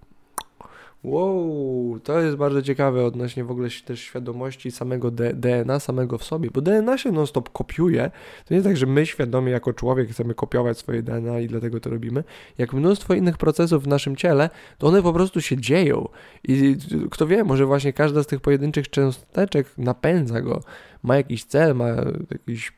Wow, 1.03 1.99
to 2.03 2.19
jest 2.19 2.37
bardzo 2.37 2.61
ciekawe 2.61 3.05
odnośnie 3.05 3.43
w 3.43 3.51
ogóle 3.51 3.69
też 3.85 3.99
świadomości 3.99 4.71
samego 4.71 5.11
DNA, 5.11 5.79
samego 5.79 6.17
w 6.17 6.23
sobie, 6.23 6.49
bo 6.53 6.61
DNA 6.61 6.97
się 6.97 7.11
non-stop 7.11 7.49
kopiuje. 7.49 8.11
To 8.45 8.53
nie 8.53 8.61
tak, 8.61 8.77
że 8.77 8.85
my 8.85 9.05
świadomie 9.05 9.51
jako 9.51 9.73
człowiek 9.73 10.09
chcemy 10.09 10.33
kopiować 10.33 10.77
swoje 10.77 11.03
DNA 11.03 11.39
i 11.39 11.47
dlatego 11.47 11.79
to 11.79 11.89
robimy. 11.89 12.23
Jak 12.57 12.73
mnóstwo 12.73 13.13
innych 13.13 13.37
procesów 13.37 13.83
w 13.83 13.87
naszym 13.87 14.15
ciele, 14.15 14.49
to 14.77 14.87
one 14.87 15.01
po 15.01 15.13
prostu 15.13 15.41
się 15.41 15.57
dzieją. 15.57 16.07
I 16.47 16.77
kto 17.11 17.27
wie, 17.27 17.43
może 17.43 17.65
właśnie 17.65 17.93
każda 17.93 18.23
z 18.23 18.27
tych 18.27 18.41
pojedynczych 18.41 18.89
cząsteczek 18.89 19.67
napędza 19.77 20.41
go, 20.41 20.61
ma 21.03 21.17
jakiś 21.17 21.43
cel, 21.43 21.75
ma 21.75 21.87
jakiś 22.31 22.73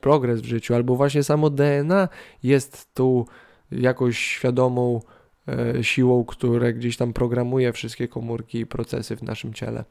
progres 0.00 0.40
w 0.40 0.44
życiu, 0.44 0.74
albo 0.74 0.96
właśnie 0.96 1.22
samo 1.22 1.50
DNA 1.50 2.08
jest 2.42 2.94
tu 2.94 3.26
jakąś 3.72 4.18
świadomą 4.18 5.00
siłą, 5.82 6.24
które 6.24 6.72
gdzieś 6.72 6.96
tam 6.96 7.12
programuje 7.12 7.72
wszystkie 7.72 8.08
komórki 8.08 8.58
i 8.58 8.66
procesy 8.66 9.16
w 9.16 9.22
naszym 9.22 9.54
ciele. 9.54 9.84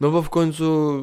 No 0.00 0.10
bo 0.10 0.22
w 0.22 0.30
końcu 0.30 1.02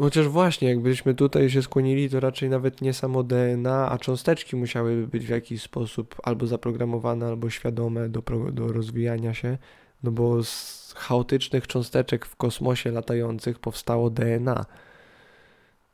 Chociaż 0.00 0.28
właśnie, 0.28 0.68
jakbyśmy 0.68 1.14
tutaj 1.14 1.50
się 1.50 1.62
skłonili, 1.62 2.10
to 2.10 2.20
raczej 2.20 2.50
nawet 2.50 2.80
nie 2.80 2.92
samo 2.92 3.22
DNA, 3.22 3.90
a 3.90 3.98
cząsteczki 3.98 4.56
musiałyby 4.56 5.06
być 5.06 5.26
w 5.26 5.28
jakiś 5.28 5.62
sposób 5.62 6.16
albo 6.22 6.46
zaprogramowane, 6.46 7.26
albo 7.26 7.50
świadome 7.50 8.08
do, 8.08 8.22
do 8.52 8.72
rozwijania 8.72 9.34
się, 9.34 9.58
no 10.02 10.10
bo 10.10 10.44
z 10.44 10.94
chaotycznych 10.96 11.66
cząsteczek 11.66 12.26
w 12.26 12.36
kosmosie 12.36 12.90
latających 12.90 13.58
powstało 13.58 14.10
DNA. 14.10 14.64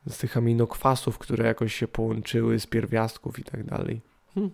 Z 0.09 0.19
tych 0.19 0.37
aminokwasów, 0.37 1.19
które 1.19 1.47
jakoś 1.47 1.75
się 1.75 1.89
połączyły, 1.89 2.61
z 2.61 2.67
pierwiastków 2.67 3.39
i 3.39 3.45
tak 3.45 3.65
dalej. 3.65 4.01
Hm. 4.35 4.51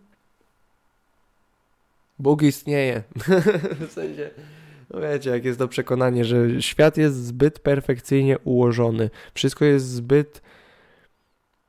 Bóg 2.18 2.42
istnieje. 2.42 3.02
w 3.88 3.92
sensie 3.92 4.30
no 4.92 5.00
wiecie, 5.00 5.30
jak 5.30 5.44
jest 5.44 5.59
to 5.59 5.68
przekonanie, 5.68 6.25
że 6.25 6.62
świat 6.62 6.97
jest 6.97 7.25
zbyt 7.25 7.59
perfekcyjnie 7.59 8.38
ułożony, 8.38 9.11
wszystko 9.35 9.64
jest 9.64 9.87
zbyt 9.87 10.42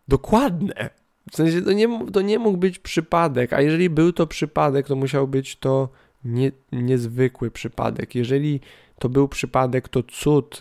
dokładne. 0.08 0.90
W 1.32 1.36
sensie 1.36 1.62
to 1.62 1.74
nie, 1.74 2.12
to 2.12 2.22
nie 2.22 2.40
mógł 2.40 2.58
być 2.58 2.80
przypadek, 2.80 3.54
a 3.54 3.62
jeżeli 3.62 3.90
był 3.90 4.14
to 4.14 4.28
przypadek, 4.28 4.88
to 4.88 4.96
musiał 4.96 5.28
być 5.28 5.56
to 5.56 5.90
nie, 6.26 6.52
niezwykły 6.72 7.52
przypadek. 7.52 8.16
Jeżeli 8.16 8.60
to 9.00 9.10
był 9.10 9.28
przypadek, 9.28 9.90
to 9.90 10.04
cud, 10.04 10.60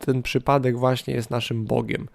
ten 0.00 0.22
przypadek 0.22 0.78
właśnie 0.78 1.14
jest 1.14 1.30
naszym 1.30 1.64
Bogiem. 1.64 2.08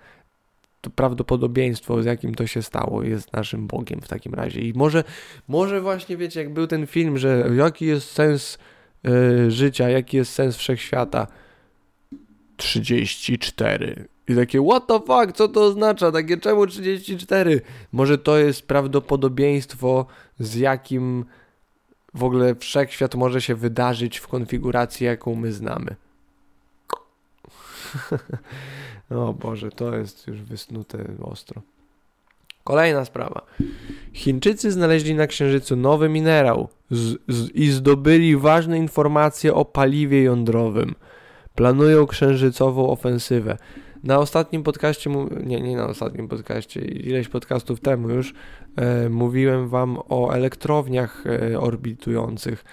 To 0.83 0.89
prawdopodobieństwo, 0.89 2.03
z 2.03 2.05
jakim 2.05 2.35
to 2.35 2.47
się 2.47 2.61
stało, 2.61 3.03
jest 3.03 3.33
naszym 3.33 3.67
Bogiem 3.67 4.01
w 4.01 4.07
takim 4.07 4.33
razie. 4.33 4.61
I 4.61 4.73
może, 4.73 5.03
może 5.47 5.81
właśnie 5.81 6.17
wiecie, 6.17 6.39
jak 6.39 6.53
był 6.53 6.67
ten 6.67 6.87
film, 6.87 7.17
że 7.17 7.49
jaki 7.55 7.85
jest 7.85 8.11
sens 8.11 8.57
E, 9.05 9.51
życia, 9.51 9.89
jaki 9.89 10.17
jest 10.17 10.33
sens 10.33 10.57
wszechświata. 10.57 11.27
34. 12.57 14.07
I 14.27 14.35
takie, 14.35 14.65
what 14.69 14.87
the 14.87 14.99
fuck, 14.99 15.37
co 15.37 15.47
to 15.47 15.63
oznacza? 15.63 16.11
Takie, 16.11 16.37
czemu 16.37 16.67
34? 16.67 17.61
Może 17.91 18.17
to 18.17 18.37
jest 18.37 18.67
prawdopodobieństwo, 18.67 20.05
z 20.39 20.55
jakim 20.55 21.25
w 22.13 22.23
ogóle 22.23 22.55
wszechświat 22.55 23.15
może 23.15 23.41
się 23.41 23.55
wydarzyć 23.55 24.17
w 24.17 24.27
konfiguracji, 24.27 25.05
jaką 25.05 25.35
my 25.35 25.53
znamy. 25.53 25.95
o 29.09 29.33
Boże, 29.33 29.69
to 29.71 29.95
jest 29.95 30.27
już 30.27 30.41
wysnute 30.41 31.05
ostro. 31.21 31.61
Kolejna 32.63 33.05
sprawa. 33.05 33.41
Chińczycy 34.13 34.71
znaleźli 34.71 35.15
na 35.15 35.27
Księżycu 35.27 35.75
nowy 35.75 36.09
minerał 36.09 36.67
z, 36.91 37.17
z, 37.27 37.49
i 37.55 37.71
zdobyli 37.71 38.37
ważne 38.37 38.77
informacje 38.77 39.53
o 39.53 39.65
paliwie 39.65 40.23
jądrowym. 40.23 40.95
Planują 41.55 42.07
księżycową 42.07 42.89
ofensywę. 42.89 43.57
Na 44.03 44.19
ostatnim 44.19 44.63
podcaście, 44.63 45.09
nie, 45.43 45.61
nie 45.61 45.77
na 45.77 45.87
ostatnim 45.87 46.27
podcaście, 46.27 46.81
ileś 46.81 47.27
podcastów 47.27 47.79
temu 47.79 48.09
już, 48.09 48.33
mówiłem 49.09 49.69
Wam 49.69 49.97
o 50.09 50.33
elektrowniach 50.33 51.23
e, 51.27 51.59
orbitujących. 51.59 52.65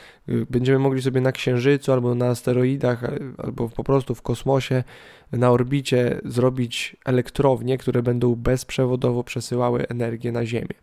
Będziemy 0.51 0.79
mogli 0.79 1.03
sobie 1.03 1.21
na 1.21 1.33
Księżycu 1.33 1.93
albo 1.93 2.15
na 2.15 2.27
asteroidach, 2.27 3.05
e, 3.05 3.19
albo 3.39 3.69
po 3.69 3.85
prostu 3.85 4.15
w 4.15 4.23
kosmosie, 4.23 4.85
na 5.33 5.51
orbicie 5.51 6.21
zrobić 6.25 6.97
elektrownie, 7.05 7.79
które 7.79 8.03
będą 8.03 8.35
bezprzewodowo 8.35 9.25
przesyłały 9.25 9.89
energię 9.89 10.33
na 10.33 10.47
Ziemię. 10.47 10.75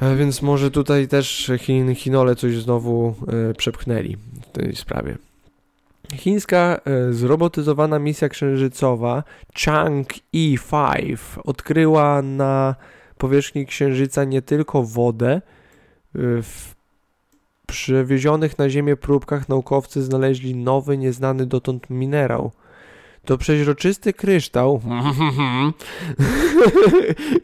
E, 0.00 0.16
więc 0.16 0.42
może 0.42 0.70
tutaj 0.70 1.08
też 1.08 1.50
Chin, 1.58 1.94
Chinole 1.94 2.36
coś 2.36 2.56
znowu 2.56 3.14
e, 3.50 3.54
przepchnęli 3.54 4.16
w 4.16 4.52
tej 4.52 4.76
sprawie. 4.76 5.16
Chińska 6.14 6.80
e, 6.84 7.12
zrobotyzowana 7.12 7.98
misja 7.98 8.28
księżycowa 8.28 9.24
Chang'e-5 9.54 11.16
odkryła 11.44 12.22
na 12.22 12.74
powierzchni 13.18 13.66
księżyca 13.66 14.24
nie 14.24 14.42
tylko 14.42 14.82
wodę. 14.82 15.42
W 16.14 16.74
przewiezionych 17.66 18.58
na 18.58 18.70
Ziemię 18.70 18.96
próbkach 18.96 19.48
naukowcy 19.48 20.02
znaleźli 20.02 20.54
nowy, 20.54 20.98
nieznany 20.98 21.46
dotąd 21.46 21.90
minerał. 21.90 22.52
To 23.24 23.38
przeźroczysty 23.38 24.12
kryształ, 24.12 24.80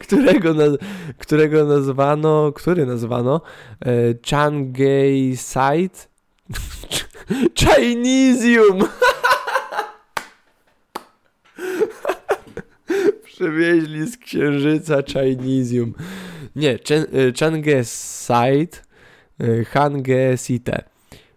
którego, 0.04 0.54
na, 0.54 0.64
którego 1.18 1.64
nazwano, 1.64 2.52
który 2.52 2.86
nazwano 2.86 3.40
e, 3.80 3.90
Changeisite 4.30 5.98
Chinesium. 7.58 8.78
Przewieźli 13.34 14.06
z 14.06 14.16
księżyca 14.16 15.02
Chinesium. 15.02 15.94
Nie, 16.56 16.78
Changesite, 17.40 18.78
e, 19.40 19.64
Hangesite, 19.64 20.84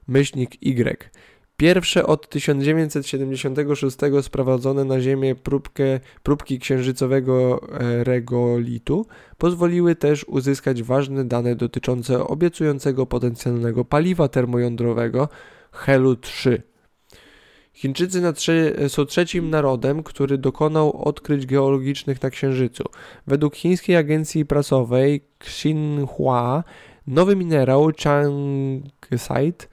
myślnik 0.07 0.51
Y. 0.61 1.09
Pierwsze 1.57 2.05
od 2.05 2.29
1976 2.29 3.97
sprowadzone 4.21 4.85
na 4.85 5.01
Ziemię 5.01 5.35
próbkę, 5.35 5.99
próbki 6.23 6.59
księżycowego 6.59 7.61
e, 7.79 8.03
regolitu 8.03 9.05
pozwoliły 9.37 9.95
też 9.95 10.23
uzyskać 10.23 10.83
ważne 10.83 11.25
dane 11.25 11.55
dotyczące 11.55 12.27
obiecującego 12.27 13.05
potencjalnego 13.05 13.85
paliwa 13.85 14.27
termojądrowego 14.27 15.29
Helu-3. 15.71 16.57
Chińczycy 17.77 18.21
są 18.87 19.05
trzecim 19.05 19.49
narodem, 19.49 20.03
który 20.03 20.37
dokonał 20.37 21.01
odkryć 21.07 21.45
geologicznych 21.45 22.21
na 22.23 22.29
Księżycu. 22.29 22.83
Według 23.27 23.55
chińskiej 23.55 23.95
agencji 23.95 24.45
prasowej 24.45 25.25
Xinhua 25.39 26.63
nowy 27.07 27.35
minerał 27.35 27.91
Changsite 28.03 29.67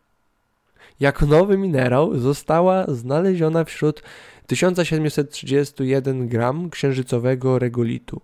Jako 1.00 1.26
nowy 1.26 1.58
minerał 1.58 2.18
została 2.18 2.86
znaleziona 2.86 3.64
wśród 3.64 4.02
1731 4.48 6.28
gram 6.28 6.70
księżycowego 6.70 7.58
regolitu. 7.58 8.20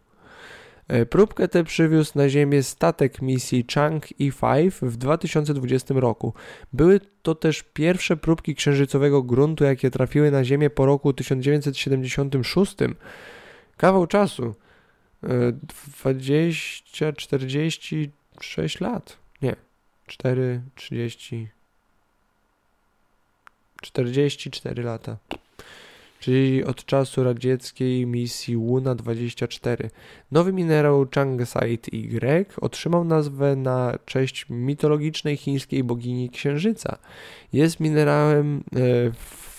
E, 0.88 1.06
próbkę 1.06 1.48
tę 1.48 1.64
przywiózł 1.64 2.12
na 2.14 2.28
Ziemię 2.28 2.62
statek 2.62 3.22
misji 3.22 3.64
Chang'e-5 3.64 4.70
w 4.82 4.96
2020 4.96 5.94
roku. 5.94 6.34
Były 6.72 7.00
to 7.22 7.34
też 7.34 7.62
pierwsze 7.62 8.16
próbki 8.16 8.54
księżycowego 8.54 9.22
gruntu, 9.22 9.64
jakie 9.64 9.90
trafiły 9.90 10.30
na 10.30 10.44
Ziemię 10.44 10.70
po 10.70 10.86
roku 10.86 11.12
1976. 11.12 12.76
Kawał 13.76 14.06
czasu. 14.06 14.54
20, 16.02 17.12
46 17.12 18.80
lat. 18.80 19.18
Nie. 19.42 19.56
4, 20.06 20.62
30. 20.74 21.48
44 23.82 24.82
lata 24.82 25.16
czyli 26.24 26.64
od 26.64 26.84
czasu 26.84 27.24
radzieckiej 27.24 28.06
misji 28.06 28.54
Luna 28.54 28.94
24. 28.94 29.90
Nowy 30.32 30.52
minerał 30.52 31.06
Changsite 31.14 31.90
Y 31.92 32.46
otrzymał 32.60 33.04
nazwę 33.04 33.56
na 33.56 33.98
cześć 34.04 34.46
mitologicznej 34.50 35.36
chińskiej 35.36 35.84
bogini 35.84 36.30
Księżyca. 36.30 36.98
Jest 37.52 37.80
minerałem 37.80 38.64
e, 38.76 38.80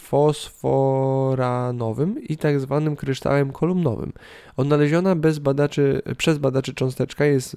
fosforanowym 0.09 2.23
i 2.23 2.37
tak 2.37 2.59
zwanym 2.59 2.95
kryształem 2.95 3.51
kolumnowym. 3.51 4.13
Odnaleziona 4.57 5.15
bez 5.15 5.39
badaczy, 5.39 6.01
przez 6.17 6.37
badaczy 6.37 6.73
cząsteczka 6.73 7.25
jest 7.25 7.55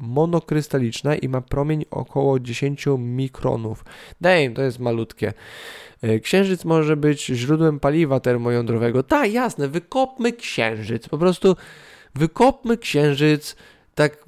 monokrystaliczna 0.00 1.16
i 1.16 1.28
ma 1.28 1.40
promień 1.40 1.84
około 1.90 2.40
10 2.40 2.86
mikronów. 2.98 3.84
Damn, 4.20 4.54
to 4.54 4.62
jest 4.62 4.78
malutkie. 4.78 5.32
E, 6.02 6.20
księżyc 6.20 6.64
może 6.64 6.96
być 6.96 7.26
źródłem 7.26 7.80
paliwa 7.80 8.20
termojądrowego. 8.20 9.02
Tak, 9.02 9.32
jasne, 9.32 9.68
wykopmy 9.68 10.32
księżyc. 10.32 11.08
Po 11.08 11.18
prostu 11.18 11.56
wykopmy 12.14 12.78
księżyc, 12.78 13.56
tak 13.94 14.24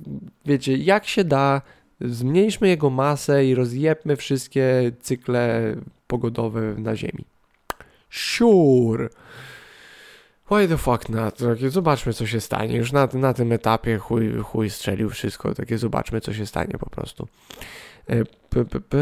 wiecie, 0.47 0.77
jak 0.77 1.07
się 1.07 1.25
da, 1.25 1.63
zmniejszmy 2.01 2.69
jego 2.69 2.91
masę 2.91 3.47
i 3.47 3.55
rozjebmy 3.55 4.17
wszystkie 4.17 4.93
cykle 5.01 5.75
pogodowe 6.07 6.75
na 6.79 6.97
Ziemi. 6.97 7.25
Sure. 8.11 9.09
Why 10.53 10.69
the 10.69 10.79
fuck 10.79 11.09
not? 11.09 11.39
Takie, 11.39 11.71
zobaczmy, 11.71 12.13
co 12.13 12.27
się 12.27 12.41
stanie. 12.41 12.77
Już 12.77 12.93
na, 12.93 13.09
na 13.13 13.35
tym 13.35 13.53
etapie 13.53 13.99
chuj, 13.99 14.33
chuj 14.43 14.71
strzelił 14.71 15.11
wszystko. 15.11 15.55
Takie, 15.55 15.79
zobaczmy, 15.79 16.21
co 16.21 16.35
się 16.35 16.47
stanie 16.47 16.79
po 16.79 16.91
prostu. 16.91 17.29
E, 18.07 18.25
p, 18.25 18.65
p, 18.65 18.81
p. 18.81 18.99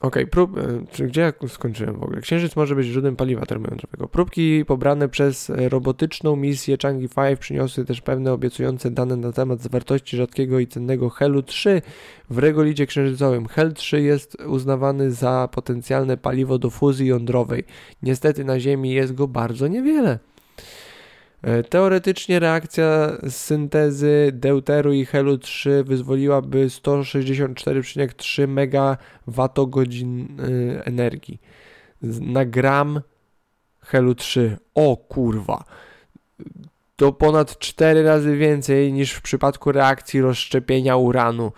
Okej, 0.00 0.26
okay, 0.30 0.64
e, 0.64 0.86
czy 0.92 1.06
gdzie 1.06 1.20
ja 1.20 1.32
skończyłem 1.48 1.96
w 1.96 2.02
ogóle? 2.02 2.20
Księżyc 2.20 2.56
może 2.56 2.74
być 2.74 2.86
źródłem 2.86 3.16
paliwa 3.16 3.46
termojądrowego. 3.46 4.08
Próbki 4.08 4.64
pobrane 4.64 5.08
przez 5.08 5.52
robotyczną 5.56 6.36
misję 6.36 6.76
Changi 6.82 7.08
5 7.08 7.38
przyniosły 7.38 7.84
też 7.84 8.00
pewne 8.00 8.32
obiecujące 8.32 8.90
dane 8.90 9.16
na 9.16 9.32
temat 9.32 9.60
zawartości 9.60 10.16
rzadkiego 10.16 10.58
i 10.58 10.66
cennego 10.66 11.08
Helu-3 11.08 11.82
w 12.30 12.38
regolicie 12.38 12.86
księżycowym. 12.86 13.46
Hel-3 13.46 13.96
jest 13.96 14.36
uznawany 14.46 15.10
za 15.10 15.48
potencjalne 15.52 16.16
paliwo 16.16 16.58
do 16.58 16.70
fuzji 16.70 17.06
jądrowej. 17.06 17.64
Niestety 18.02 18.44
na 18.44 18.60
Ziemi 18.60 18.90
jest 18.90 19.14
go 19.14 19.28
bardzo 19.28 19.68
niewiele. 19.68 20.18
E, 21.42 21.62
teoretycznie 21.62 22.38
reakcja 22.38 23.08
z 23.22 23.34
syntezy 23.34 24.30
deuteru 24.32 24.92
i 24.92 25.06
helu 25.06 25.38
3 25.38 25.84
wyzwoliłaby 25.84 26.66
164,3 26.66 28.48
MWh 28.48 29.48
e, 29.48 30.86
energii 30.86 31.40
na 32.20 32.44
gram 32.44 33.00
helu 33.80 34.14
3. 34.14 34.56
O 34.74 34.96
kurwa. 34.96 35.64
To 36.96 37.12
ponad 37.12 37.58
4 37.58 38.02
razy 38.02 38.36
więcej 38.36 38.92
niż 38.92 39.12
w 39.12 39.22
przypadku 39.22 39.72
reakcji 39.72 40.20
rozszczepienia 40.20 40.96
uranu 40.96 41.52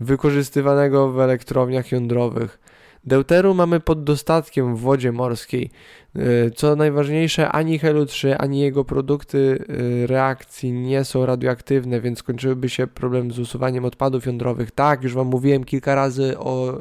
wykorzystywanego 0.00 1.12
w 1.12 1.20
elektrowniach 1.20 1.92
jądrowych. 1.92 2.58
Deuteru 3.06 3.54
mamy 3.54 3.80
pod 3.80 4.04
dostatkiem 4.04 4.76
w 4.76 4.80
wodzie 4.80 5.12
morskiej. 5.12 5.70
E, 6.16 6.50
co 6.50 6.76
najważniejsze, 6.76 7.48
ani 7.48 7.78
Helu-3, 7.78 8.36
ani 8.38 8.60
jego 8.60 8.84
produkty 8.84 9.64
e, 10.02 10.06
reakcji 10.06 10.72
nie 10.72 11.04
są 11.04 11.26
radioaktywne, 11.26 12.00
więc 12.00 12.18
skończyłyby 12.18 12.68
się 12.68 12.86
problem 12.86 13.32
z 13.32 13.38
usuwaniem 13.38 13.84
odpadów 13.84 14.26
jądrowych. 14.26 14.70
Tak, 14.70 15.02
już 15.02 15.14
Wam 15.14 15.26
mówiłem 15.26 15.64
kilka 15.64 15.94
razy 15.94 16.38
o 16.38 16.78
e, 16.78 16.80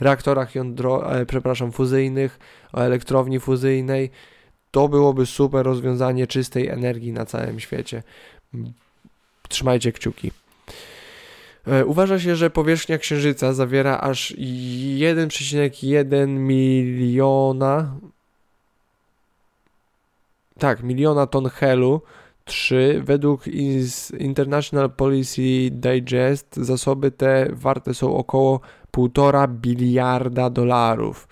reaktorach 0.00 0.54
jądro, 0.54 1.20
e, 1.20 1.26
przepraszam, 1.26 1.72
fuzyjnych, 1.72 2.38
o 2.72 2.80
elektrowni 2.80 3.40
fuzyjnej. 3.40 4.10
To 4.70 4.88
byłoby 4.88 5.26
super 5.26 5.66
rozwiązanie 5.66 6.26
czystej 6.26 6.68
energii 6.68 7.12
na 7.12 7.26
całym 7.26 7.60
świecie. 7.60 8.02
Trzymajcie 9.48 9.92
kciuki. 9.92 10.41
E, 11.66 11.86
uważa 11.86 12.20
się, 12.20 12.36
że 12.36 12.50
powierzchnia 12.50 12.98
Księżyca 12.98 13.52
zawiera 13.52 13.98
aż 14.00 14.32
1,1 14.32 16.28
miliona 16.28 17.94
tak, 20.58 20.82
miliona 20.82 21.26
ton 21.26 21.48
helu 21.48 22.02
3. 22.44 23.02
Według 23.04 23.44
International 24.18 24.90
Policy 24.90 25.68
Digest 25.70 26.56
zasoby 26.56 27.10
te 27.10 27.48
warte 27.52 27.94
są 27.94 28.16
około 28.16 28.60
1,5 28.92 29.48
biliarda 29.48 30.50
dolarów. 30.50 31.28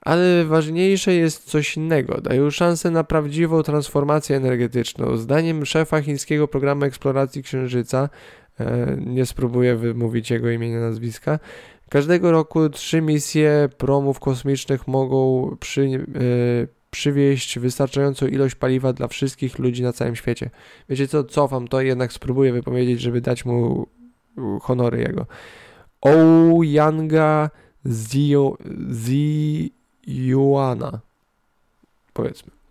Ale 0.00 0.44
ważniejsze 0.44 1.14
jest 1.14 1.44
coś 1.44 1.76
innego. 1.76 2.20
Dają 2.20 2.50
szansę 2.50 2.90
na 2.90 3.04
prawdziwą 3.04 3.62
transformację 3.62 4.36
energetyczną. 4.36 5.16
Zdaniem 5.16 5.66
szefa 5.66 6.02
chińskiego 6.02 6.48
programu 6.48 6.84
eksploracji 6.84 7.42
Księżyca, 7.42 8.08
nie 9.06 9.26
spróbuję 9.26 9.76
wymówić 9.76 10.30
jego 10.30 10.50
imienia, 10.50 10.80
nazwiska. 10.80 11.38
Każdego 11.90 12.32
roku 12.32 12.68
trzy 12.68 13.00
misje 13.00 13.68
promów 13.78 14.20
kosmicznych 14.20 14.88
mogą 14.88 15.50
przy, 15.60 15.82
e, 15.82 15.98
przywieźć 16.90 17.58
wystarczającą 17.58 18.26
ilość 18.26 18.54
paliwa 18.54 18.92
dla 18.92 19.08
wszystkich 19.08 19.58
ludzi 19.58 19.82
na 19.82 19.92
całym 19.92 20.16
świecie. 20.16 20.50
Wiecie 20.88 21.08
co, 21.08 21.24
cofam 21.24 21.68
to 21.68 21.80
i 21.80 21.86
jednak 21.86 22.12
spróbuję 22.12 22.52
wypowiedzieć, 22.52 23.00
żeby 23.00 23.20
dać 23.20 23.44
mu 23.44 23.86
honory 24.62 24.98
jego. 24.98 25.26
Ouyanga 26.00 27.50
Ziyuana. 30.06 31.00
Powiedzmy. 32.12 32.61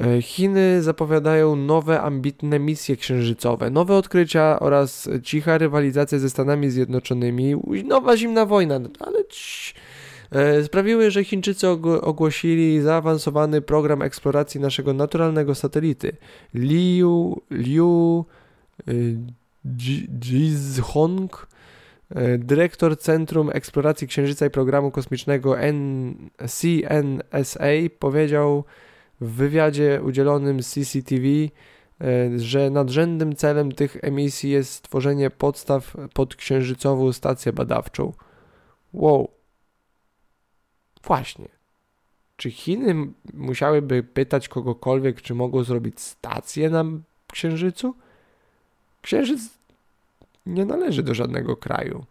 E, 0.00 0.22
Chiny 0.22 0.82
zapowiadają 0.82 1.56
nowe, 1.56 2.00
ambitne 2.00 2.58
misje 2.58 2.96
księżycowe, 2.96 3.70
nowe 3.70 3.94
odkrycia 3.96 4.60
oraz 4.60 5.08
cicha 5.22 5.58
rywalizacja 5.58 6.18
ze 6.18 6.30
Stanami 6.30 6.70
Zjednoczonymi, 6.70 7.54
nowa 7.84 8.16
zimna 8.16 8.46
wojna, 8.46 8.80
ale 9.00 9.24
cii, 9.28 9.74
e, 10.30 10.64
sprawiły, 10.64 11.10
że 11.10 11.24
Chińczycy 11.24 11.68
ogłosili 12.02 12.80
zaawansowany 12.80 13.62
program 13.62 14.02
eksploracji 14.02 14.60
naszego 14.60 14.92
naturalnego 14.92 15.54
satelity. 15.54 16.16
Liu, 16.54 17.42
Liu 17.50 18.24
e, 18.88 18.92
Jizhong, 20.20 21.46
dyrektor 22.38 22.98
Centrum 22.98 23.50
Eksploracji 23.52 24.08
Księżyca 24.08 24.46
i 24.46 24.50
Programu 24.50 24.90
Kosmicznego 24.90 25.56
CNSA 26.48 27.68
powiedział, 27.98 28.64
w 29.20 29.30
wywiadzie 29.30 30.00
udzielonym 30.04 30.62
CCTV, 30.62 31.26
e, 32.00 32.38
że 32.38 32.70
nadrzędnym 32.70 33.36
celem 33.36 33.72
tych 33.72 33.96
emisji 34.04 34.50
jest 34.50 34.72
stworzenie 34.72 35.30
podstaw 35.30 35.96
pod 36.14 36.36
księżycową 36.36 37.12
stację 37.12 37.52
badawczą. 37.52 38.12
Wow. 38.92 39.30
Właśnie. 41.04 41.48
Czy 42.36 42.50
Chiny 42.50 42.94
musiałyby 43.34 44.02
pytać 44.02 44.48
kogokolwiek, 44.48 45.22
czy 45.22 45.34
mogą 45.34 45.64
zrobić 45.64 46.00
stację 46.00 46.70
na 46.70 46.84
Księżycu? 47.32 47.94
Księżyc 49.02 49.40
nie 50.46 50.64
należy 50.64 51.02
do 51.02 51.14
żadnego 51.14 51.56
kraju. 51.56 52.04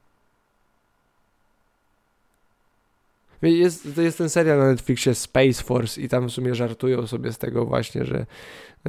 Jest, 3.41 3.97
jest 3.97 4.17
ten 4.17 4.29
serial 4.29 4.57
na 4.57 4.65
Netflixie 4.65 5.15
Space 5.15 5.63
Force 5.63 6.01
i 6.01 6.09
tam 6.09 6.29
w 6.29 6.31
sumie 6.31 6.55
żartują 6.55 7.07
sobie 7.07 7.33
z 7.33 7.37
tego 7.37 7.65
właśnie, 7.65 8.05
że 8.05 8.25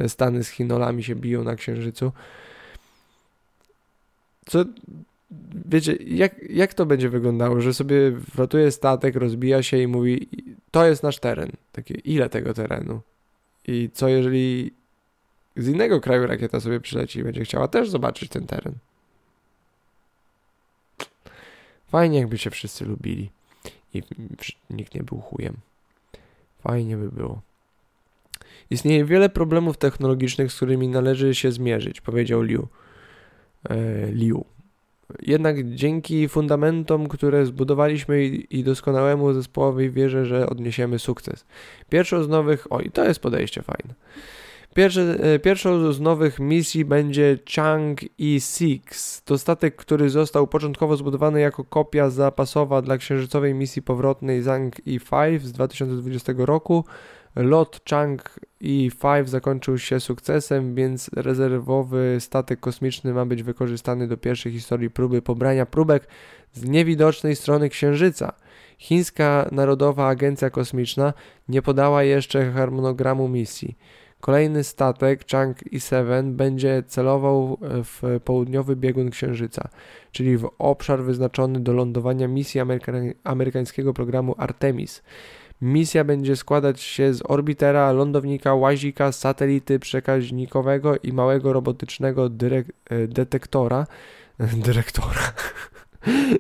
Stany 0.09 0.45
z 0.45 0.49
Chinolami 0.49 1.05
się 1.05 1.15
biją 1.15 1.45
na 1.45 1.57
Księżycu. 1.57 2.13
Co, 4.47 4.65
wiecie, 5.67 5.97
jak, 6.01 6.51
jak 6.51 6.75
to 6.75 6.87
będzie 6.87 7.09
wyglądało, 7.09 7.61
że 7.61 7.75
sobie 7.75 8.11
wlatuje 8.11 8.71
statek, 8.71 9.17
rozbija 9.17 9.63
się 9.63 9.79
i 9.79 9.87
mówi, 9.87 10.29
to 10.71 10.87
jest 10.87 11.03
nasz 11.03 11.19
teren. 11.19 11.51
Takie, 11.73 11.95
ile 11.95 12.29
tego 12.29 12.55
terenu? 12.55 13.01
I 13.67 13.91
co 13.93 14.09
jeżeli 14.09 14.73
z 15.57 15.69
innego 15.69 16.01
kraju 16.01 16.27
rakieta 16.27 16.61
sobie 16.61 16.81
przyleci 16.81 17.19
i 17.19 17.25
będzie 17.25 17.45
chciała 17.45 17.69
też 17.69 17.91
zobaczyć 17.91 18.31
ten 18.31 18.47
teren? 18.47 18.75
Fajnie, 21.89 22.19
jakby 22.19 22.39
się 22.39 22.51
wszyscy 22.51 22.85
lubili 22.85 23.31
i 23.95 24.03
nikt 24.71 24.95
nie 24.95 25.03
był 25.03 25.21
chujem. 25.21 25.57
Fajnie 26.63 26.97
by 26.97 27.09
było. 27.09 27.41
Istnieje 28.71 29.05
wiele 29.05 29.29
problemów 29.29 29.77
technologicznych, 29.77 30.53
z 30.53 30.57
którymi 30.57 30.89
należy 30.89 31.35
się 31.35 31.53
zmierzyć, 31.53 32.01
powiedział 32.01 32.43
Liu. 32.43 32.69
E, 33.71 34.07
Liu. 34.13 34.45
Jednak 35.23 35.75
dzięki 35.75 36.29
fundamentom, 36.29 37.09
które 37.09 37.47
zbudowaliśmy 37.47 38.27
i 38.27 38.65
doskonałemu 38.65 39.33
zespołowi 39.33 39.91
wierzę, 39.91 40.27
że 40.27 40.49
odniesiemy 40.49 40.99
sukces. 40.99 41.45
Pierwszą 41.89 42.23
z 42.23 42.29
nowych... 42.29 42.67
Oj, 42.71 42.91
to 42.93 43.05
jest 43.05 43.21
podejście 43.21 43.63
fajne. 43.63 43.95
Pierwszy, 44.75 45.19
e, 45.23 45.39
pierwszą 45.39 45.93
z 45.93 46.01
nowych 46.01 46.39
misji 46.39 46.85
będzie 46.85 47.39
Chang 47.57 48.01
E6. 48.21 49.23
To 49.25 49.39
statek, 49.39 49.77
który 49.77 50.11
został 50.11 50.47
początkowo 50.47 50.97
zbudowany 50.97 51.41
jako 51.41 51.65
kopia 51.65 52.11
zapasowa 52.11 52.83
dla 52.83 52.97
księżycowej 52.97 53.55
misji 53.55 53.83
powrotnej 53.83 54.43
Zhang 54.43 54.77
E5 54.87 55.39
z 55.39 55.53
2020 55.53 56.33
roku. 56.47 56.85
Lot 57.37 57.81
Chang 57.91 58.41
E5 58.63 59.27
zakończył 59.27 59.79
się 59.79 60.01
sukcesem, 60.01 60.75
więc 60.75 61.11
rezerwowy 61.17 62.17
statek 62.21 62.61
kosmiczny 62.61 63.15
ma 63.15 63.27
być 63.27 63.43
wykorzystany 63.43 64.09
do 64.09 64.17
pierwszej 64.17 64.53
historii 64.53 64.91
próby 64.91 65.23
pobrania 65.23 65.67
próbek 65.67 66.09
z 66.53 66.65
niewidocznej 66.65 67.37
strony 67.37 67.69
Księżyca. 67.69 68.33
Chińska 68.79 69.49
Narodowa 69.53 70.09
Agencja 70.09 70.51
Kosmiczna 70.51 71.13
nie 71.49 71.63
podała 71.63 72.03
jeszcze 72.03 72.53
harmonogramu 72.53 73.29
misji. 73.29 73.77
Kolejny 74.21 74.65
statek, 74.65 75.25
Chang 75.31 75.63
E-7, 75.63 76.33
będzie 76.33 76.83
celował 76.87 77.59
w 77.63 78.21
południowy 78.25 78.77
biegun 78.77 79.11
Księżyca, 79.11 79.69
czyli 80.13 80.37
w 80.37 80.51
obszar 80.59 81.03
wyznaczony 81.03 81.61
do 81.61 81.73
lądowania 81.73 82.29
misji 82.29 82.61
ameryka 82.61 82.93
amerykańskiego 83.25 83.95
programu 83.95 84.35
Artemis. 84.39 85.03
Misja 85.63 86.05
będzie 86.05 86.37
składać 86.37 86.81
się 86.81 87.15
z 87.15 87.23
orbitera, 87.29 87.93
lądownika, 87.93 88.55
łazika, 88.55 89.13
satelity 89.13 89.79
przekaźnikowego 89.79 90.97
i 90.97 91.13
małego 91.13 91.53
robotycznego 91.53 92.27
e, 92.27 93.07
detektora. 93.09 93.87
dyrektora. 94.65 95.33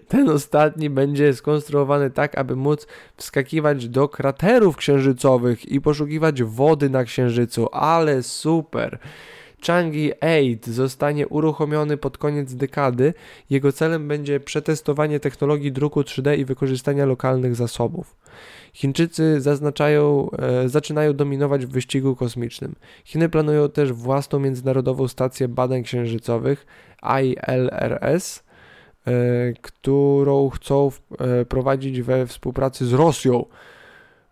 Ten 0.08 0.28
ostatni 0.28 0.90
będzie 0.90 1.34
skonstruowany 1.34 2.10
tak, 2.10 2.38
aby 2.38 2.56
móc 2.56 2.86
wskakiwać 3.16 3.88
do 3.88 4.08
kraterów 4.08 4.76
księżycowych 4.76 5.68
i 5.68 5.80
poszukiwać 5.80 6.42
wody 6.42 6.90
na 6.90 7.04
księżycu. 7.04 7.68
Ale 7.72 8.22
super! 8.22 8.98
Changi 9.66 10.12
8 10.20 10.74
zostanie 10.74 11.28
uruchomiony 11.28 11.96
pod 11.96 12.18
koniec 12.18 12.54
dekady. 12.54 13.14
Jego 13.50 13.72
celem 13.72 14.08
będzie 14.08 14.40
przetestowanie 14.40 15.20
technologii 15.20 15.72
druku 15.72 16.00
3D 16.00 16.38
i 16.38 16.44
wykorzystania 16.44 17.06
lokalnych 17.06 17.54
zasobów. 17.54 18.16
Chińczycy 18.72 19.40
zaznaczają, 19.40 20.30
e, 20.30 20.68
zaczynają 20.68 21.12
dominować 21.12 21.66
w 21.66 21.70
wyścigu 21.70 22.16
kosmicznym. 22.16 22.74
Chiny 23.04 23.28
planują 23.28 23.68
też 23.68 23.92
własną 23.92 24.38
międzynarodową 24.38 25.08
stację 25.08 25.48
badań 25.48 25.82
księżycowych 25.82 26.66
ILRS, 27.02 28.42
którą 29.62 30.50
chcą 30.50 30.90
e, 31.18 31.44
prowadzić 31.44 32.02
we 32.02 32.26
współpracy 32.26 32.86
z 32.86 32.92
Rosją. 32.92 33.44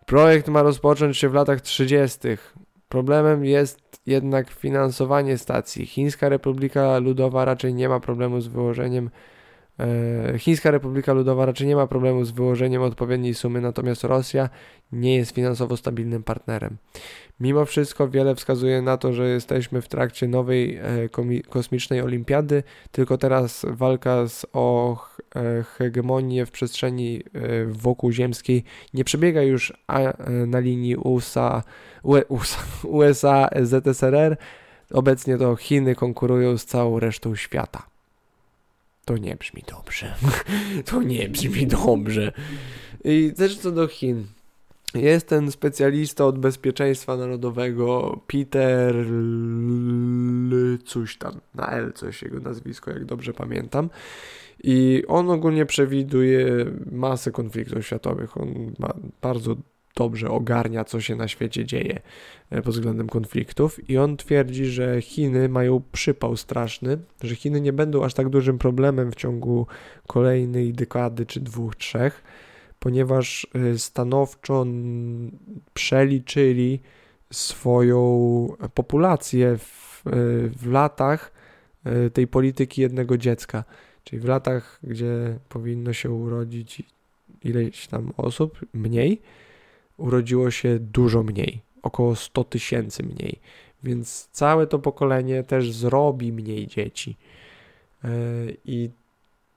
Projekt 0.05 0.47
ma 0.47 0.63
rozpocząć 0.63 1.17
się 1.17 1.29
w 1.29 1.33
latach 1.33 1.61
30. 1.61 2.19
Problemem 2.89 3.45
jest 3.45 4.01
jednak 4.05 4.49
finansowanie 4.49 5.37
stacji. 5.37 5.85
Chińska 5.85 6.29
Republika 6.29 6.97
Ludowa 6.97 7.45
raczej 7.45 7.73
nie 7.73 7.89
ma 7.89 7.99
problemu 7.99 8.41
z 8.41 8.47
wyłożeniem 8.47 9.09
E, 9.79 10.39
Chińska 10.39 10.71
Republika 10.71 11.13
Ludowa 11.13 11.45
raczej 11.45 11.67
nie 11.67 11.75
ma 11.75 11.87
problemu 11.87 12.25
z 12.25 12.31
wyłożeniem 12.31 12.81
odpowiedniej 12.81 13.33
sumy, 13.33 13.61
natomiast 13.61 14.03
Rosja 14.03 14.49
nie 14.91 15.15
jest 15.15 15.31
finansowo 15.31 15.77
stabilnym 15.77 16.23
partnerem. 16.23 16.77
Mimo 17.39 17.65
wszystko 17.65 18.09
wiele 18.09 18.35
wskazuje 18.35 18.81
na 18.81 18.97
to, 18.97 19.13
że 19.13 19.29
jesteśmy 19.29 19.81
w 19.81 19.87
trakcie 19.87 20.27
nowej 20.27 20.75
e, 20.75 21.09
kosmicznej 21.49 22.01
olimpiady, 22.01 22.63
tylko 22.91 23.17
teraz 23.17 23.65
walka 23.69 24.27
z 24.27 24.45
o 24.53 24.97
e, 25.35 25.63
hegemonię 25.63 26.45
w 26.45 26.51
przestrzeni 26.51 27.23
wokół 27.67 28.11
ziemskiej 28.11 28.63
nie 28.93 29.03
przebiega 29.03 29.41
już 29.41 29.73
na 30.47 30.59
linii 30.59 30.95
USA, 30.95 31.63
USA, 32.03 32.57
USA 32.83 33.49
ZSRR. 33.61 34.37
Obecnie 34.93 35.37
to 35.37 35.55
Chiny 35.55 35.95
konkurują 35.95 36.57
z 36.57 36.65
całą 36.65 36.99
resztą 36.99 37.35
świata. 37.35 37.89
To 39.05 39.17
nie 39.17 39.35
brzmi 39.35 39.63
dobrze. 39.67 40.15
to 40.91 41.01
nie 41.01 41.29
brzmi 41.29 41.67
dobrze. 41.67 42.31
I 43.03 43.33
też 43.37 43.57
co 43.57 43.71
do 43.71 43.87
Chin. 43.87 44.27
Jest 44.95 45.27
ten 45.27 45.51
specjalista 45.51 46.25
od 46.25 46.39
bezpieczeństwa 46.39 47.17
narodowego, 47.17 48.19
Peter 48.27 48.95
L... 48.95 50.77
coś 50.85 51.17
tam, 51.17 51.39
na 51.55 51.67
L 51.67 51.93
coś 51.93 52.21
jego 52.21 52.39
nazwisko, 52.39 52.91
jak 52.91 53.05
dobrze 53.05 53.33
pamiętam. 53.33 53.89
I 54.63 55.03
on 55.07 55.29
ogólnie 55.29 55.65
przewiduje 55.65 56.65
masę 56.91 57.31
konfliktów 57.31 57.85
światowych. 57.85 58.37
On 58.37 58.71
bardzo 59.21 59.55
dobrze 59.95 60.29
ogarnia, 60.29 60.83
co 60.83 61.01
się 61.01 61.15
na 61.15 61.27
świecie 61.27 61.65
dzieje 61.65 61.99
e, 62.49 62.61
pod 62.61 62.73
względem 62.73 63.09
konfliktów 63.09 63.89
i 63.89 63.97
on 63.97 64.17
twierdzi, 64.17 64.65
że 64.65 65.01
Chiny 65.01 65.49
mają 65.49 65.81
przypał 65.91 66.37
straszny, 66.37 66.97
że 67.23 67.35
Chiny 67.35 67.61
nie 67.61 67.73
będą 67.73 68.03
aż 68.03 68.13
tak 68.13 68.29
dużym 68.29 68.57
problemem 68.57 69.11
w 69.11 69.15
ciągu 69.15 69.67
kolejnej 70.07 70.73
dekady 70.73 71.25
czy 71.25 71.39
dwóch, 71.39 71.75
trzech, 71.75 72.23
ponieważ 72.79 73.47
e, 73.53 73.77
stanowczo 73.77 74.65
przeliczyli 75.73 76.79
swoją 77.33 77.99
populację 78.73 79.57
w, 79.57 80.03
e, 80.07 80.11
w 80.49 80.71
latach 80.71 81.31
tej 82.13 82.27
polityki 82.27 82.81
jednego 82.81 83.17
dziecka. 83.17 83.63
Czyli 84.03 84.21
w 84.21 84.25
latach, 84.25 84.79
gdzie 84.83 85.39
powinno 85.49 85.93
się 85.93 86.11
urodzić 86.11 86.83
ileś 87.43 87.87
tam 87.87 88.13
osób, 88.17 88.59
mniej, 88.73 89.21
urodziło 89.97 90.51
się 90.51 90.79
dużo 90.79 91.23
mniej, 91.23 91.61
około 91.81 92.15
100 92.15 92.43
tysięcy 92.43 93.03
mniej, 93.03 93.39
więc 93.83 94.29
całe 94.31 94.67
to 94.67 94.79
pokolenie 94.79 95.43
też 95.43 95.71
zrobi 95.71 96.33
mniej 96.33 96.67
dzieci. 96.67 97.17
I 98.65 98.89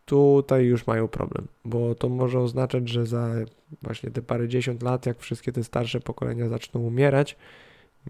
tutaj 0.05 0.65
już 0.65 0.87
mają 0.87 1.09
problem, 1.09 1.47
bo 1.65 1.95
to 1.95 2.09
może 2.09 2.41
oznaczać, 2.41 2.88
że 2.88 3.07
za 3.07 3.35
właśnie 3.83 4.11
te 4.11 4.23
parę 4.23 4.49
dziesiąt 4.49 4.83
lat, 4.83 5.07
jak 5.07 5.19
wszystkie 5.19 5.53
te 5.53 5.65
starsze 5.65 6.01
pokolenia 6.01 6.49
zaczną 6.49 6.81
umierać, 6.81 7.37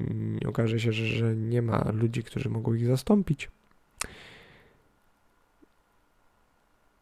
mm, 0.01 0.39
okaże 0.47 0.81
się, 0.81 0.93
że, 0.93 1.07
że 1.07 1.37
nie 1.37 1.63
ma 1.63 1.91
ludzi, 1.93 2.23
którzy 2.23 2.49
mogą 2.49 2.75
ich 2.75 2.87
zastąpić. 2.87 3.51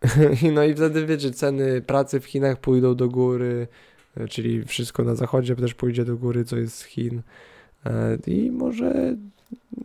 No 0.55 0.65
i 0.65 0.75
wtedy 0.75 1.07
wiecie, 1.07 1.31
ceny 1.31 1.81
pracy 1.81 2.21
w 2.21 2.25
Chinach 2.25 2.61
pójdą 2.61 2.95
do 2.95 3.09
góry, 3.09 3.67
E, 4.17 4.29
czyli 4.29 4.65
wszystko 4.65 5.05
na 5.05 5.15
zachodzie 5.15 5.57
też 5.57 5.75
pójdzie 5.75 6.05
do 6.05 6.17
góry, 6.17 6.45
co 6.45 6.57
jest 6.57 6.77
z 6.77 6.85
Chin 6.85 7.23
e, 7.87 8.19
i 8.27 8.51
może 8.51 9.17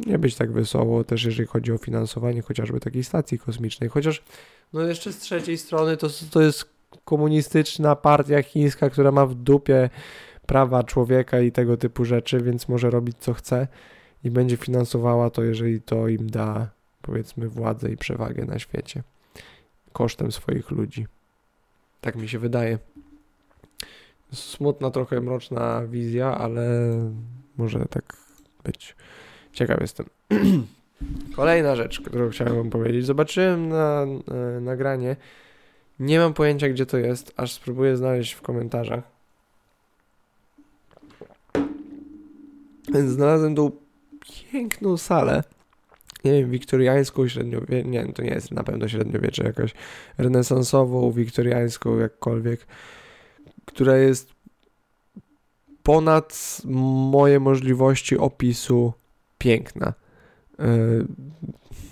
nie 0.05 0.19
być 0.19 0.35
tak 0.35 0.51
wesoło 0.51 1.03
też 1.03 1.23
jeżeli 1.23 1.47
chodzi 1.47 1.71
o 1.71 1.77
finansowanie 1.77 2.41
chociażby 2.41 2.79
takiej 2.79 3.03
stacji 3.03 3.39
kosmicznej, 3.39 3.89
chociaż 3.89 4.23
no 4.73 4.81
jeszcze 4.81 5.13
z 5.13 5.17
trzeciej 5.17 5.57
strony 5.57 5.97
to, 5.97 6.07
to 6.31 6.41
jest 6.41 6.65
komunistyczna 7.05 7.95
partia 7.95 8.43
chińska, 8.43 8.89
która 8.89 9.11
ma 9.11 9.25
w 9.25 9.35
dupie 9.35 9.89
prawa 10.45 10.83
człowieka 10.83 11.39
i 11.39 11.51
tego 11.51 11.77
typu 11.77 12.05
rzeczy, 12.05 12.41
więc 12.41 12.67
może 12.67 12.89
robić 12.89 13.17
co 13.19 13.33
chce 13.33 13.67
i 14.23 14.31
będzie 14.31 14.57
finansowała 14.57 15.29
to, 15.29 15.43
jeżeli 15.43 15.81
to 15.81 16.07
im 16.07 16.29
da 16.29 16.69
powiedzmy 17.01 17.49
władzę 17.49 17.91
i 17.91 17.97
przewagę 17.97 18.45
na 18.45 18.59
świecie 18.59 19.03
kosztem 19.93 20.31
swoich 20.31 20.71
ludzi. 20.71 21.07
Tak 22.01 22.15
mi 22.15 22.29
się 22.29 22.39
wydaje 22.39 22.79
smutna, 24.33 24.91
trochę 24.91 25.21
mroczna 25.21 25.87
wizja, 25.87 26.37
ale 26.37 26.67
może 27.57 27.85
tak 27.85 28.17
być. 28.63 28.95
Ciekaw 29.55 29.81
jestem. 29.81 30.05
Kolejna 31.35 31.75
rzecz, 31.75 32.01
którą 32.01 32.29
chciałem 32.29 32.69
powiedzieć. 32.69 33.05
Zobaczyłem 33.05 33.69
na 33.69 34.03
e, 34.03 34.59
nagranie. 34.61 35.15
Nie 35.99 36.19
mam 36.19 36.33
pojęcia, 36.33 36.69
gdzie 36.69 36.85
to 36.85 36.97
jest, 36.97 37.33
aż 37.37 37.51
spróbuję 37.51 37.97
znaleźć 37.97 38.33
w 38.33 38.41
komentarzach. 38.41 39.03
Więc 42.93 43.11
znalazłem 43.11 43.55
tą 43.55 43.71
piękną 44.51 44.97
salę. 44.97 45.43
Nie 46.23 46.31
wiem, 46.31 46.51
wiktoriańską, 46.51 47.27
średniowieczną. 47.27 47.91
Nie, 47.91 48.13
to 48.13 48.21
nie 48.21 48.29
jest 48.29 48.51
na 48.51 48.63
pewno 48.63 48.87
średniowiecze, 48.87 49.43
jakaś 49.43 49.73
renesansową, 50.17 51.11
wiktoriańską, 51.11 51.97
jakkolwiek 51.97 52.67
która 53.65 53.97
jest 53.97 54.33
ponad 55.83 56.61
moje 57.11 57.39
możliwości 57.39 58.17
opisu 58.17 58.93
piękna. 59.37 59.93
Yy, 60.59 61.07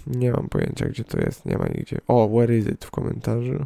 nie 0.08 0.32
mam 0.32 0.50
pojęcia, 0.50 0.86
gdzie 0.86 1.04
to 1.04 1.20
jest, 1.20 1.46
nie 1.46 1.58
ma 1.58 1.68
nigdzie. 1.68 1.98
O, 2.08 2.30
where 2.30 2.58
is 2.58 2.68
it 2.68 2.86
w 2.86 2.92
komentarzu? 2.92 3.66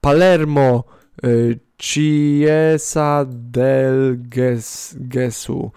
Palermo, 0.00 0.84
yy, 1.22 1.58
Chiesa 1.78 3.26
del 3.28 4.16
Gesu. 4.94 5.70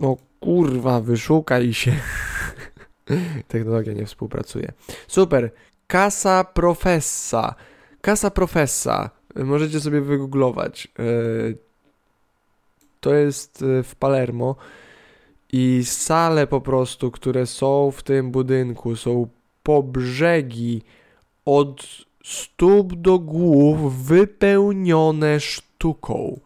No 0.00 0.16
kurwa, 0.40 1.00
wyszukaj 1.00 1.74
się. 1.74 1.92
Technologia 3.48 3.92
nie 3.92 4.06
współpracuje. 4.06 4.72
Super. 5.06 5.50
Casa 5.86 6.44
Professa. 6.44 7.54
Casa 8.00 8.30
Professa. 8.30 9.10
Możecie 9.36 9.80
sobie 9.80 10.00
wygooglować. 10.00 10.88
E, 10.98 11.02
to 13.00 13.14
jest 13.14 13.62
e, 13.62 13.82
w 13.82 13.94
Palermo 13.94 14.56
i 15.52 15.80
sale 15.84 16.46
po 16.46 16.60
prostu, 16.60 17.10
które 17.10 17.46
są 17.46 17.90
w 17.90 18.02
tym 18.02 18.30
budynku, 18.30 18.96
są 18.96 19.28
po 19.62 19.82
brzegi 19.82 20.82
od 21.44 21.86
stóp 22.24 22.94
do 22.94 23.18
głów 23.18 24.04
wypełnione 24.04 25.40
sztuką. 25.40 26.40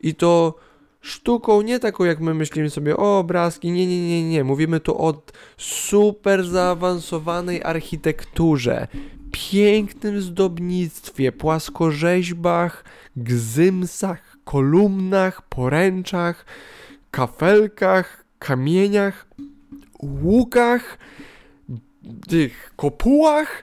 I 0.00 0.14
to 0.14 0.54
sztuką 1.00 1.62
nie 1.62 1.78
taką 1.78 2.04
jak 2.04 2.20
my 2.20 2.34
myślimy 2.34 2.70
sobie, 2.70 2.96
o 2.96 3.18
obrazki, 3.18 3.70
nie, 3.70 3.86
nie, 3.86 4.08
nie, 4.08 4.28
nie. 4.28 4.44
Mówimy 4.44 4.80
tu 4.80 5.02
o 5.02 5.22
super 5.56 6.44
zaawansowanej 6.44 7.62
architekturze 7.62 8.88
pięknym 9.32 10.20
zdobnictwie, 10.20 11.32
płaskorzeźbach, 11.32 12.84
gzymsach, 13.16 14.27
kolumnach, 14.48 15.42
poręczach, 15.42 16.44
kafelkach, 17.10 18.24
kamieniach, 18.38 19.26
łukach, 20.02 20.98
tych 22.28 22.72
kopułach, 22.76 23.62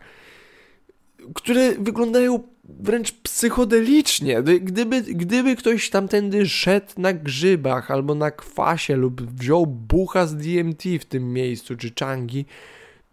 które 1.36 1.72
wyglądają 1.72 2.44
wręcz 2.64 3.12
psychodelicznie. 3.12 4.44
Gdyby, 4.44 5.02
gdyby 5.02 5.56
ktoś 5.56 5.90
tamtędy 5.90 6.50
szedł 6.50 6.94
na 6.98 7.14
grzybach 7.14 7.92
albo 7.92 8.16
na 8.16 8.32
kwasie 8.32 8.96
lub 8.96 9.22
wziął 9.22 9.66
bucha 9.66 10.28
z 10.28 10.36
DMT 10.36 10.84
w 11.00 11.06
tym 11.06 11.34
miejscu, 11.34 11.78
czy 11.78 11.92
changi, 12.00 12.46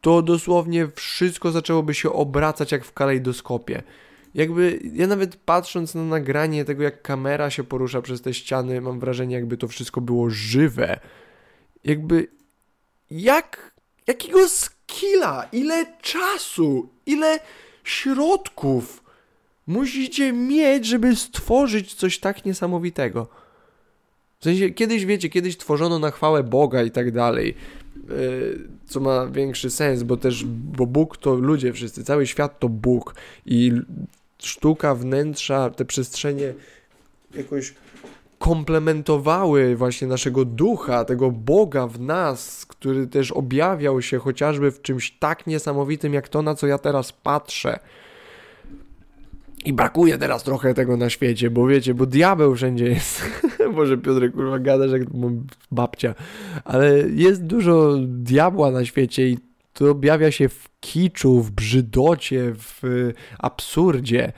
to 0.01 0.23
dosłownie 0.23 0.89
wszystko 0.95 1.51
zaczęłoby 1.51 1.95
się 1.95 2.13
obracać 2.13 2.73
jak 2.73 2.85
w 2.85 2.93
kalejdoskopie. 2.93 3.83
Jakby 4.35 4.81
ja 4.95 5.07
nawet 5.07 5.37
patrząc 5.37 5.95
na 5.95 6.05
nagranie 6.05 6.65
tego, 6.65 6.83
jak 6.83 7.03
kamera 7.03 7.51
się 7.51 7.65
porusza 7.65 8.03
przez 8.03 8.23
te 8.23 8.35
ściany, 8.35 8.81
mam 8.81 9.01
wrażenie, 9.01 9.35
jakby 9.35 9.57
to 9.57 9.69
wszystko 9.69 10.01
było 10.01 10.31
żywe. 10.31 11.01
Jakby 11.85 12.27
jak 13.11 13.73
jakiego 14.07 14.49
skilla, 14.49 15.49
ile 15.53 15.87
czasu, 16.03 16.89
ile 17.07 17.39
środków 17.85 19.03
musicie 19.67 20.33
mieć, 20.33 20.87
żeby 20.87 21.17
stworzyć 21.17 21.95
coś 21.95 22.19
tak 22.19 22.45
niesamowitego. 22.45 23.29
W 24.39 24.45
sensie, 24.45 24.71
kiedyś 24.71 25.05
wiecie, 25.07 25.29
kiedyś 25.29 25.57
tworzono 25.57 25.99
na 25.99 26.11
chwałę 26.11 26.43
Boga 26.43 26.83
i 26.83 26.91
tak 26.91 27.13
dalej, 27.13 27.55
yy, 28.09 28.69
co 28.87 29.01
ma 29.01 29.27
większy 29.27 29.71
sens, 29.71 30.03
bo 30.03 30.17
też, 30.17 30.45
bo 30.47 30.87
Bóg 30.87 31.17
to 31.17 31.35
ludzie 31.35 31.73
wszyscy, 31.73 32.05
cały 32.05 32.27
świat 32.27 32.59
to 32.59 32.69
Bóg 32.69 33.15
i 33.47 33.73
sztuka, 34.47 34.95
wnętrza, 34.95 35.71
te 35.71 35.85
przestrzenie 35.85 36.55
jakoś 37.35 37.75
komplementowały 38.39 39.77
właśnie 39.77 40.09
naszego 40.09 40.45
ducha, 40.45 41.05
tego 41.05 41.31
Boga 41.31 41.87
w 41.87 42.01
nas, 42.01 42.67
który 42.67 43.07
też 43.07 43.33
objawiał 43.33 44.03
się 44.03 44.19
chociażby 44.19 44.71
w 44.71 44.83
czymś 44.83 45.11
tak 45.11 45.47
niesamowitym 45.47 46.15
jak 46.15 46.29
to, 46.29 46.43
na 46.43 46.55
co 46.55 46.67
ja 46.67 46.79
teraz 46.79 47.13
patrzę. 47.13 47.79
I 49.65 49.73
brakuje 49.73 50.19
teraz 50.19 50.43
trochę 50.43 50.75
tego 50.75 50.97
na 50.97 51.11
świecie, 51.11 51.51
bo 51.51 51.67
wiecie, 51.67 51.95
bo 51.95 52.07
diabeł 52.07 52.55
wszędzie 52.55 52.85
jest. 52.85 53.23
Może 53.77 53.99
Piotrek 53.99 54.33
kurwa 54.33 54.59
gadasz 54.59 54.93
jak 54.93 55.03
babcia. 55.71 56.15
Ale 56.65 56.99
jest 57.15 57.45
dużo 57.45 57.97
diabła 58.07 58.71
na 58.71 58.85
świecie 58.85 59.29
i 59.29 59.39
to 59.73 59.91
objawia 59.91 60.31
się 60.31 60.49
w 60.49 60.69
kiczu, 60.81 61.41
w 61.41 61.51
brzydocie, 61.51 62.53
w 62.55 62.83
absurdzie. 63.39 64.33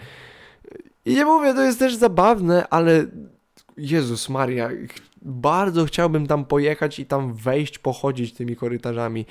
I 1.05 1.15
nie 1.15 1.25
mówię, 1.25 1.55
to 1.55 1.63
jest 1.63 1.79
też 1.79 1.95
zabawne, 1.95 2.69
ale 2.69 3.07
Jezus 3.77 4.29
Maria, 4.29 4.71
bardzo 5.23 5.85
chciałbym 5.85 6.27
tam 6.27 6.45
pojechać 6.45 6.99
i 6.99 7.07
tam 7.07 7.35
wejść, 7.35 7.79
pochodzić 7.79 8.33
tymi 8.33 8.57
korytarzami. 8.57 9.27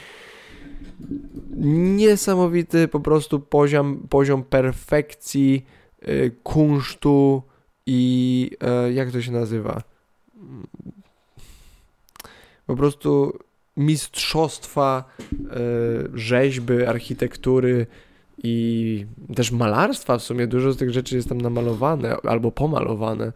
Niesamowity 1.95 2.87
po 2.87 2.99
prostu 2.99 3.39
poziom, 3.39 4.07
poziom 4.09 4.43
perfekcji, 4.43 5.65
y, 6.07 6.31
kunsztu 6.43 7.43
i 7.85 8.51
y, 8.87 8.93
jak 8.93 9.11
to 9.11 9.21
się 9.21 9.31
nazywa? 9.31 9.81
Po 12.65 12.75
prostu 12.75 13.39
mistrzostwa 13.77 15.03
y, 15.21 15.37
rzeźby, 16.13 16.85
architektury 16.85 17.87
i 18.43 19.05
też 19.35 19.51
malarstwa 19.51 20.17
w 20.17 20.23
sumie. 20.23 20.47
Dużo 20.47 20.71
z 20.71 20.77
tych 20.77 20.89
rzeczy 20.91 21.15
jest 21.15 21.29
tam 21.29 21.41
namalowane 21.41 22.15
albo 22.23 22.51
pomalowane. 22.51 23.31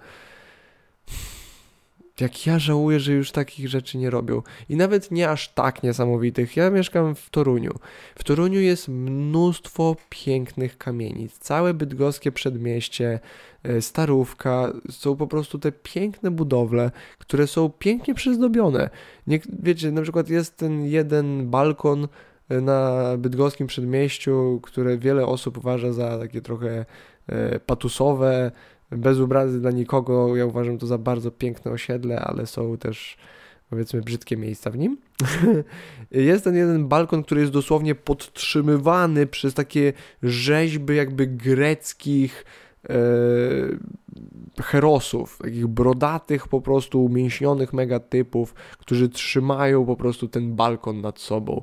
Jak 2.22 2.48
ja 2.48 2.60
żałuję, 2.60 3.00
że 3.00 3.14
już 3.14 3.32
takich 3.32 3.68
rzeczy 3.68 3.98
nie 3.98 4.10
robią. 4.10 4.42
I 4.70 4.76
nawet 4.76 5.12
nie 5.12 5.30
aż 5.30 5.50
tak 5.50 5.84
niesamowitych. 5.84 6.58
Ja 6.58 6.70
mieszkam 6.70 7.16
w 7.16 7.30
Toruniu. 7.30 7.72
W 8.16 8.24
Toruniu 8.24 8.60
jest 8.60 8.88
mnóstwo 8.88 9.96
pięknych 10.10 10.78
kamienic. 10.78 11.38
Całe 11.38 11.74
bydgoskie 11.74 12.32
przedmieście, 12.32 13.20
e, 13.64 13.82
starówka, 13.82 14.74
są 14.90 15.16
po 15.16 15.28
prostu 15.28 15.60
te 15.60 15.72
piękne 15.72 16.32
budowle, 16.32 16.92
które 17.20 17.48
są 17.48 17.70
pięknie 17.70 18.14
przyzdobione. 18.14 18.90
Nie, 19.28 19.40
wiecie, 19.64 19.92
na 19.92 20.02
przykład 20.02 20.30
jest 20.30 20.58
ten 20.58 20.86
jeden 20.86 21.50
balkon 21.50 22.08
e, 22.50 22.62
na 22.62 23.04
bydgoskim 23.18 23.68
przedmieściu, 23.68 24.60
które 24.64 24.98
wiele 24.98 25.26
osób 25.26 25.58
uważa 25.58 25.94
za 25.94 26.20
takie 26.20 26.42
trochę 26.42 26.86
e, 27.28 27.60
patusowe, 27.60 28.52
bez 28.91 29.19
obrazy 29.19 29.62
dla 29.62 29.71
nikogo, 29.71 30.36
ja 30.36 30.45
uważam 30.45 30.78
to 30.78 30.88
za 30.88 30.97
bardzo 30.97 31.32
piękne 31.32 31.71
osiedle, 31.71 32.19
ale 32.19 32.47
są 32.47 32.78
też 32.78 33.17
powiedzmy 33.69 34.02
brzydkie 34.02 34.38
miejsca 34.38 34.71
w 34.71 34.78
nim. 34.78 34.97
jest 36.12 36.43
ten 36.43 36.56
jeden 36.56 36.88
balkon, 36.88 37.23
który 37.23 37.41
jest 37.41 37.54
dosłownie 37.54 37.95
podtrzymywany 37.95 39.28
przez 39.28 39.54
takie 39.54 39.93
rzeźby 40.23 40.95
jakby 40.95 41.28
greckich 41.28 42.45
herosów, 44.62 45.38
takich 45.38 45.68
brodatych 45.68 46.48
po 46.48 46.62
prostu 46.62 47.06
umięśnionych 47.06 47.74
megatypów, 47.74 48.54
którzy 48.78 49.10
trzymają 49.10 49.86
po 49.86 49.96
prostu 49.96 50.28
ten 50.28 50.56
balkon 50.56 51.02
nad 51.02 51.20
sobą. 51.20 51.62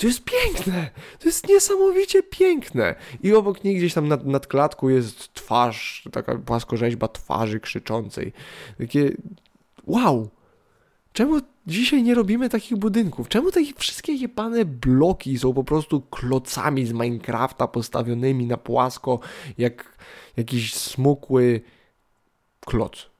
To 0.00 0.06
jest 0.06 0.24
piękne! 0.24 0.90
To 1.18 1.28
jest 1.28 1.48
niesamowicie 1.48 2.22
piękne! 2.22 2.94
I 3.22 3.34
obok 3.34 3.64
nich 3.64 3.78
gdzieś 3.78 3.94
tam 3.94 4.08
nad, 4.08 4.26
nad 4.26 4.46
klatką 4.46 4.88
jest 4.88 5.34
twarz, 5.34 6.08
taka 6.12 6.38
płaskorzeźba 6.38 7.08
twarzy 7.08 7.60
krzyczącej. 7.60 8.32
Takie 8.78 9.12
wow! 9.86 10.28
Czemu 11.12 11.40
dzisiaj 11.66 12.02
nie 12.02 12.14
robimy 12.14 12.48
takich 12.48 12.78
budynków? 12.78 13.28
Czemu 13.28 13.50
te 13.50 13.60
wszystkie 13.76 14.12
jebane 14.12 14.64
bloki 14.64 15.38
są 15.38 15.54
po 15.54 15.64
prostu 15.64 16.00
klocami 16.00 16.86
z 16.86 16.92
Minecrafta 16.92 17.68
postawionymi 17.68 18.46
na 18.46 18.56
płasko, 18.56 19.20
jak 19.58 19.98
jakiś 20.36 20.74
smukły 20.74 21.60
kloc? 22.60 23.10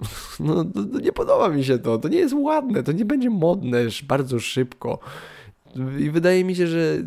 No, 0.40 0.64
nie 1.02 1.12
podoba 1.12 1.48
mi 1.48 1.64
się 1.64 1.78
to. 1.78 1.98
To 1.98 2.08
nie 2.08 2.18
jest 2.18 2.34
ładne, 2.34 2.82
to 2.82 2.92
nie 2.92 3.04
będzie 3.04 3.30
modne 3.30 3.78
bardzo 4.08 4.40
szybko. 4.40 4.98
I 5.98 6.10
wydaje 6.10 6.44
mi 6.44 6.56
się, 6.56 6.66
że 6.66 6.98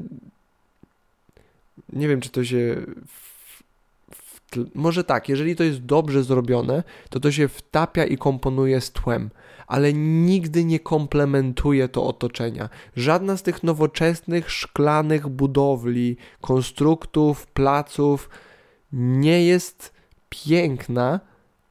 nie 1.93 2.07
wiem, 2.07 2.21
czy 2.21 2.29
to 2.29 2.45
się. 2.45 2.85
W, 3.07 3.63
w 4.15 4.75
może 4.75 5.03
tak, 5.03 5.29
jeżeli 5.29 5.55
to 5.55 5.63
jest 5.63 5.85
dobrze 5.85 6.23
zrobione, 6.23 6.83
to 7.09 7.19
to 7.19 7.31
się 7.31 7.47
wtapia 7.47 8.05
i 8.05 8.17
komponuje 8.17 8.81
z 8.81 8.91
tłem, 8.91 9.29
ale 9.67 9.93
nigdy 9.93 10.65
nie 10.65 10.79
komplementuje 10.79 11.89
to 11.89 12.05
otoczenia. 12.05 12.69
Żadna 12.95 13.37
z 13.37 13.43
tych 13.43 13.63
nowoczesnych, 13.63 14.51
szklanych 14.51 15.27
budowli, 15.27 16.17
konstruktów, 16.41 17.47
placów 17.47 18.29
nie 18.91 19.45
jest 19.45 19.93
piękna 20.29 21.19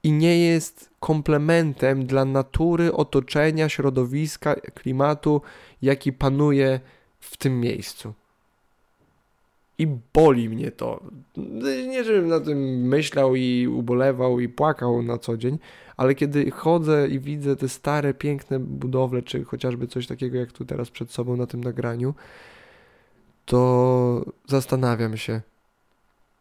i 0.03 0.13
nie 0.13 0.39
jest 0.39 0.91
komplementem 1.01 2.07
dla 2.07 2.25
natury, 2.25 2.93
otoczenia, 2.93 3.69
środowiska, 3.69 4.55
klimatu, 4.55 5.43
jaki 5.83 6.13
panuje 6.13 6.81
w 7.21 7.37
tym 7.37 7.61
miejscu. 7.61 8.15
I 9.79 9.87
boli 10.15 10.49
mnie 10.49 10.71
to. 10.71 11.01
Nie, 11.89 12.05
żebym 12.05 12.29
na 12.29 12.41
tym 12.41 12.59
myślał 12.89 13.35
i 13.35 13.67
ubolewał 13.67 14.41
i 14.41 14.49
płakał 14.49 15.03
na 15.03 15.19
co 15.19 15.37
dzień, 15.37 15.59
ale 15.97 16.15
kiedy 16.15 16.51
chodzę 16.51 17.09
i 17.09 17.21
widzę 17.21 17.57
te 17.57 17.69
stare, 17.69 18.15
piękne 18.15 18.59
budowle, 18.59 19.23
czy 19.23 19.45
chociażby 19.45 19.89
coś 19.89 20.07
takiego 20.07 20.39
jak 20.39 20.53
tu 20.53 20.65
teraz 20.65 20.91
przed 20.91 21.11
sobą 21.11 21.37
na 21.37 21.47
tym 21.47 21.65
nagraniu, 21.65 22.15
to 23.45 24.25
zastanawiam 24.47 25.17
się, 25.17 25.41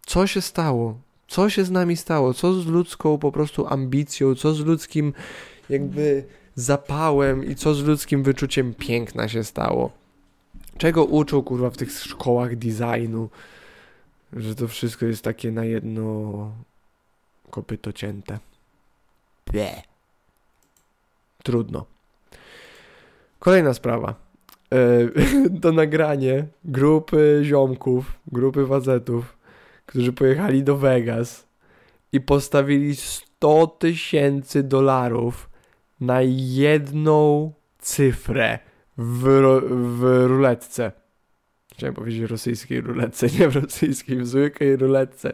co 0.05 0.27
się 0.27 0.41
stało? 0.41 0.97
Co 1.27 1.49
się 1.49 1.63
z 1.63 1.71
nami 1.71 1.97
stało? 1.97 2.33
Co 2.33 2.53
z 2.53 2.67
ludzką 2.67 3.17
po 3.17 3.31
prostu 3.31 3.67
ambicją? 3.67 4.35
Co 4.35 4.53
z 4.53 4.59
ludzkim 4.59 5.13
jakby 5.69 6.23
zapałem 6.55 7.45
i 7.45 7.55
co 7.55 7.73
z 7.73 7.83
ludzkim 7.83 8.23
wyczuciem 8.23 8.73
piękna 8.73 9.27
się 9.27 9.43
stało? 9.43 9.91
Czego 10.77 11.05
uczą 11.05 11.41
kurwa 11.41 11.69
w 11.69 11.77
tych 11.77 11.91
szkołach 11.91 12.55
designu? 12.55 13.29
Że 14.33 14.55
to 14.55 14.67
wszystko 14.67 15.05
jest 15.05 15.23
takie 15.23 15.51
na 15.51 15.65
jedno 15.65 16.51
kopyto 17.49 17.93
cięte. 17.93 18.39
Ble. 19.51 19.82
Trudno. 21.43 21.86
Kolejna 23.39 23.73
sprawa. 23.73 24.15
E, 24.73 24.80
to 25.61 25.71
nagranie 25.71 26.47
grupy 26.65 27.41
ziomków, 27.43 28.13
grupy 28.28 28.67
facetów, 28.67 29.38
którzy 29.86 30.13
pojechali 30.13 30.63
do 30.63 30.78
Vegas 30.78 31.47
i 32.11 32.21
postawili 32.21 32.95
100 32.95 33.67
tysięcy 33.67 34.63
dolarów 34.63 35.49
na 35.99 36.21
jedną 36.21 37.51
cyfrę 37.80 38.59
w, 38.97 39.23
w 39.99 40.25
ruletce. 40.27 40.91
Chciałem 41.73 41.93
powiedzieć 41.95 42.29
rosyjskiej 42.29 42.81
ruletce, 42.81 43.27
nie 43.39 43.49
w 43.49 43.55
rosyjskiej, 43.55 44.17
w 44.17 44.27
zwykłej 44.27 44.75
ruletce. 44.75 45.33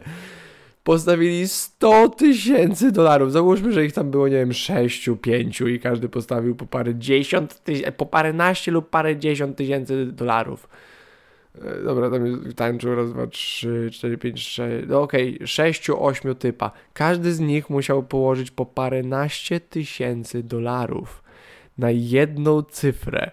postawili 0.84 1.48
100 1.48 2.08
tysięcy 2.08 2.92
dolarów. 2.92 3.32
Załóżmy, 3.32 3.72
że 3.72 3.84
ich 3.84 3.92
tam 3.92 4.10
było, 4.10 4.28
nie 4.28 4.36
wiem, 4.36 4.52
6, 4.52 5.10
5 5.22 5.60
i 5.60 5.80
każdy 5.80 6.08
postawił 6.08 6.54
po 6.54 6.66
parę 6.66 6.94
dziesiąt 6.94 7.64
tysięcy, 7.64 7.92
po 7.92 8.06
paręnaście 8.06 8.72
lub 8.72 8.90
parę 8.90 9.16
dziesiąt 9.16 9.56
tysięcy 9.56 10.06
dolarów. 10.06 10.68
E, 11.54 11.82
dobra, 11.84 12.10
tam 12.10 12.52
tańczył 12.56 12.94
raz, 12.94 13.12
dwa, 13.12 13.26
trzy, 13.26 13.90
cztery, 13.92 14.18
pięć, 14.18 14.48
sześć, 14.48 14.86
no 14.88 15.02
okej, 15.02 15.34
okay, 15.34 15.46
sześciu, 15.46 16.04
ośmiu 16.04 16.34
typa. 16.34 16.70
Każdy 16.92 17.32
z 17.32 17.40
nich 17.40 17.70
musiał 17.70 18.02
położyć 18.02 18.50
po 18.50 18.66
paręnaście 18.66 19.60
tysięcy 19.60 20.42
dolarów 20.42 21.22
na 21.78 21.90
jedną 21.90 22.62
cyfrę 22.62 23.30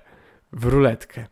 w 0.52 0.66
ruletkę. 0.66 1.26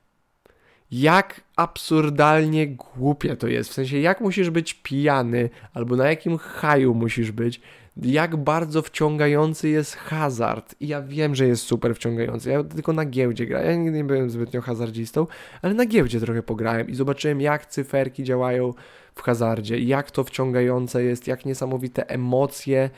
Jak 0.91 1.41
absurdalnie 1.55 2.67
głupie 2.67 3.35
to 3.35 3.47
jest. 3.47 3.69
W 3.69 3.73
sensie, 3.73 3.97
jak 3.97 4.21
musisz 4.21 4.49
być 4.49 4.73
pijany, 4.73 5.49
albo 5.73 5.95
na 5.95 6.09
jakim 6.09 6.37
haju 6.37 6.93
musisz 6.93 7.31
być, 7.31 7.61
jak 8.01 8.35
bardzo 8.35 8.81
wciągający 8.81 9.69
jest 9.69 9.95
hazard. 9.95 10.75
I 10.79 10.87
ja 10.87 11.01
wiem, 11.01 11.35
że 11.35 11.47
jest 11.47 11.63
super 11.63 11.95
wciągający. 11.95 12.49
Ja 12.49 12.63
tylko 12.63 12.93
na 12.93 13.05
giełdzie 13.05 13.45
grałem. 13.45 13.67
Ja 13.67 13.75
nigdy 13.75 13.97
nie 13.97 14.03
byłem 14.03 14.29
zbytnio 14.29 14.61
hazardzistą, 14.61 15.27
ale 15.61 15.73
na 15.73 15.85
giełdzie 15.85 16.19
trochę 16.19 16.43
pograłem 16.43 16.89
i 16.89 16.95
zobaczyłem, 16.95 17.41
jak 17.41 17.65
cyferki 17.65 18.23
działają 18.23 18.73
w 19.15 19.21
hazardzie, 19.21 19.79
jak 19.79 20.11
to 20.11 20.23
wciągające 20.23 21.03
jest, 21.03 21.27
jak 21.27 21.45
niesamowite 21.45 22.09
emocje 22.09 22.89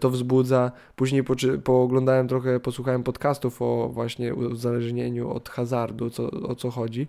to 0.00 0.10
wzbudza. 0.10 0.72
Później 0.96 1.24
po, 1.24 1.34
pooglądałem 1.64 2.28
trochę, 2.28 2.60
posłuchałem 2.60 3.02
podcastów 3.02 3.62
o 3.62 3.88
właśnie 3.88 4.34
uzależnieniu 4.34 5.30
od 5.30 5.48
hazardu, 5.48 6.10
co, 6.10 6.30
o 6.30 6.54
co 6.54 6.70
chodzi 6.70 7.08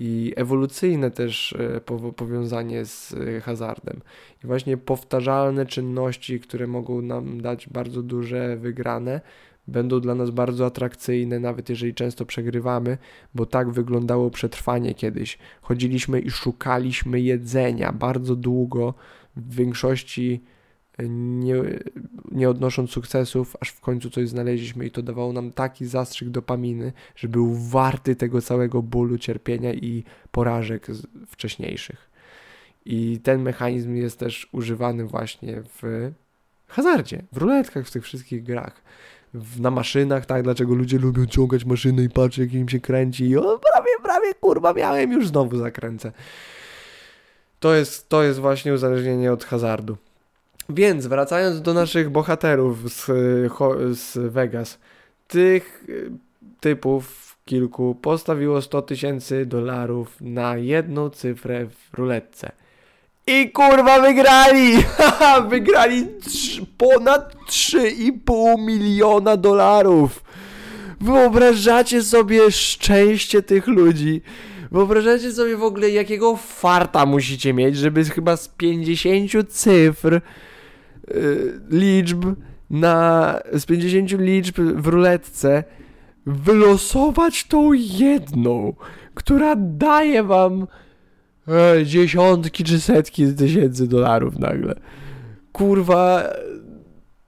i 0.00 0.32
ewolucyjne 0.36 1.10
też 1.10 1.52
e, 1.52 1.80
powiązanie 2.16 2.84
z 2.84 3.14
e, 3.14 3.40
hazardem. 3.40 4.00
I 4.44 4.46
właśnie 4.46 4.76
powtarzalne 4.76 5.66
czynności, 5.66 6.40
które 6.40 6.66
mogą 6.66 7.02
nam 7.02 7.40
dać 7.40 7.68
bardzo 7.68 8.02
duże 8.02 8.56
wygrane, 8.56 9.20
będą 9.68 10.00
dla 10.00 10.14
nas 10.14 10.30
bardzo 10.30 10.66
atrakcyjne, 10.66 11.40
nawet 11.40 11.68
jeżeli 11.68 11.94
często 11.94 12.26
przegrywamy, 12.26 12.98
bo 13.34 13.46
tak 13.46 13.70
wyglądało 13.70 14.30
przetrwanie 14.30 14.94
kiedyś. 14.94 15.38
Chodziliśmy 15.62 16.20
i 16.20 16.30
szukaliśmy 16.30 17.20
jedzenia 17.20 17.92
bardzo 17.92 18.36
długo, 18.36 18.94
w 19.36 19.54
większości 19.54 20.42
nie, 21.08 21.54
nie 22.30 22.50
odnosząc 22.50 22.90
sukcesów, 22.90 23.56
aż 23.60 23.68
w 23.68 23.80
końcu 23.80 24.10
coś 24.10 24.28
znaleźliśmy 24.28 24.86
i 24.86 24.90
to 24.90 25.02
dawało 25.02 25.32
nam 25.32 25.52
taki 25.52 25.86
zastrzyk 25.86 26.28
dopaminy, 26.28 26.92
że 27.16 27.28
był 27.28 27.54
warty 27.54 28.16
tego 28.16 28.42
całego 28.42 28.82
bólu, 28.82 29.18
cierpienia 29.18 29.72
i 29.72 30.04
porażek 30.30 30.86
wcześniejszych. 31.26 32.10
I 32.84 33.20
ten 33.22 33.42
mechanizm 33.42 33.94
jest 33.94 34.18
też 34.18 34.48
używany 34.52 35.04
właśnie 35.04 35.62
w 35.62 36.10
hazardzie, 36.66 37.22
w 37.32 37.36
ruletkach, 37.36 37.86
w 37.86 37.90
tych 37.90 38.04
wszystkich 38.04 38.42
grach. 38.42 38.82
W, 39.34 39.60
na 39.60 39.70
maszynach, 39.70 40.26
tak, 40.26 40.42
dlaczego 40.42 40.74
ludzie 40.74 40.98
lubią 40.98 41.26
ciągać 41.26 41.64
maszynę 41.64 42.02
i 42.02 42.10
patrzeć, 42.10 42.38
jak 42.38 42.60
im 42.60 42.68
się 42.68 42.80
kręci 42.80 43.24
i 43.24 43.36
o, 43.36 43.42
prawie, 43.72 43.90
prawie, 44.02 44.34
kurwa, 44.34 44.72
miałem, 44.72 45.12
już 45.12 45.28
znowu 45.28 45.58
zakręcę. 45.58 46.12
To 47.60 47.74
jest, 47.74 48.08
to 48.08 48.22
jest 48.22 48.38
właśnie 48.38 48.72
uzależnienie 48.72 49.32
od 49.32 49.44
hazardu. 49.44 49.96
Więc 50.72 51.06
wracając 51.06 51.62
do 51.62 51.74
naszych 51.74 52.10
bohaterów 52.10 52.92
z, 52.92 53.06
z 53.98 54.32
Vegas, 54.32 54.78
tych 55.28 55.84
y, 55.88 56.10
typów 56.60 57.36
kilku 57.44 57.94
postawiło 57.94 58.62
100 58.62 58.82
tysięcy 58.82 59.46
dolarów 59.46 60.16
na 60.20 60.56
jedną 60.56 61.10
cyfrę 61.10 61.66
w 61.66 61.98
ruletce. 61.98 62.52
I 63.26 63.50
kurwa 63.50 64.00
wygrali! 64.00 64.72
wygrali 65.50 66.06
ponad 66.78 67.34
3,5 67.46 68.66
miliona 68.66 69.36
dolarów! 69.36 70.24
Wyobrażacie 71.00 72.02
sobie 72.02 72.50
szczęście 72.50 73.42
tych 73.42 73.66
ludzi? 73.66 74.22
Wyobrażacie 74.72 75.32
sobie 75.32 75.56
w 75.56 75.62
ogóle 75.62 75.90
jakiego 75.90 76.36
farta 76.36 77.06
musicie 77.06 77.54
mieć, 77.54 77.76
żeby 77.76 78.04
chyba 78.04 78.36
z 78.36 78.48
50 78.48 79.52
cyfr 79.52 80.14
Y, 80.14 80.20
liczb 81.70 82.24
na, 82.70 83.40
z 83.52 83.66
50 83.66 84.10
liczb 84.10 84.58
w 84.58 84.86
ruletce 84.86 85.64
wylosować 86.26 87.44
tą 87.44 87.72
jedną, 87.72 88.74
która 89.14 89.54
daje 89.56 90.22
wam 90.22 90.66
e, 91.48 91.86
dziesiątki 91.86 92.64
czy 92.64 92.80
setki 92.80 93.34
tysięcy 93.34 93.88
dolarów 93.88 94.38
nagle. 94.38 94.74
Kurwa, 95.52 96.24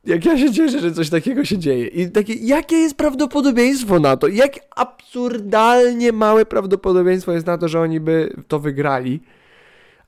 jak 0.05 0.25
ja 0.25 0.39
się 0.39 0.53
cieszę, 0.53 0.81
że 0.81 0.93
coś 0.93 1.11
takiego 1.11 1.45
się 1.45 1.59
dzieje. 1.59 1.87
I 1.87 2.11
takie, 2.11 2.35
jakie 2.35 2.77
jest 2.77 2.97
prawdopodobieństwo 2.97 4.01
na 4.01 4.17
to? 4.17 4.29
Jak 4.29 4.53
absurdalnie 4.77 6.13
małe 6.13 6.47
prawdopodobieństwo 6.47 7.33
jest 7.33 7.47
na 7.47 7.59
to, 7.59 7.69
że 7.69 7.81
oni 7.81 8.01
by 8.01 8.37
to 8.49 8.59
wygrali. 8.59 9.21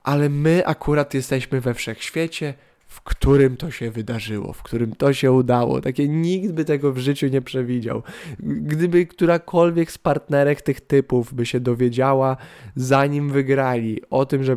Ale 0.03 0.29
my 0.29 0.67
akurat 0.67 1.15
jesteśmy 1.15 1.61
we 1.61 1.75
wszechświecie, 1.75 2.55
w 2.93 3.01
którym 3.01 3.57
to 3.57 3.71
się 3.71 3.91
wydarzyło, 3.91 4.53
w 4.53 4.63
którym 4.63 4.95
to 4.95 5.13
się 5.13 5.33
udało. 5.33 5.81
Takie 5.81 6.09
nikt 6.09 6.53
by 6.53 6.65
tego 6.65 6.93
w 6.93 6.99
życiu 6.99 7.29
nie 7.29 7.43
przewidział. 7.43 8.03
Gdyby 8.39 9.07
którakolwiek 9.07 9.93
z 9.93 9.99
partnerek 9.99 10.63
tych 10.63 10.81
typów 10.81 11.35
by 11.35 11.47
się 11.47 11.61
dowiedziała, 11.61 12.37
zanim 12.77 13.31
wygrali, 13.31 14.01
o 14.11 14.27
tym, 14.27 14.45
że 14.45 14.57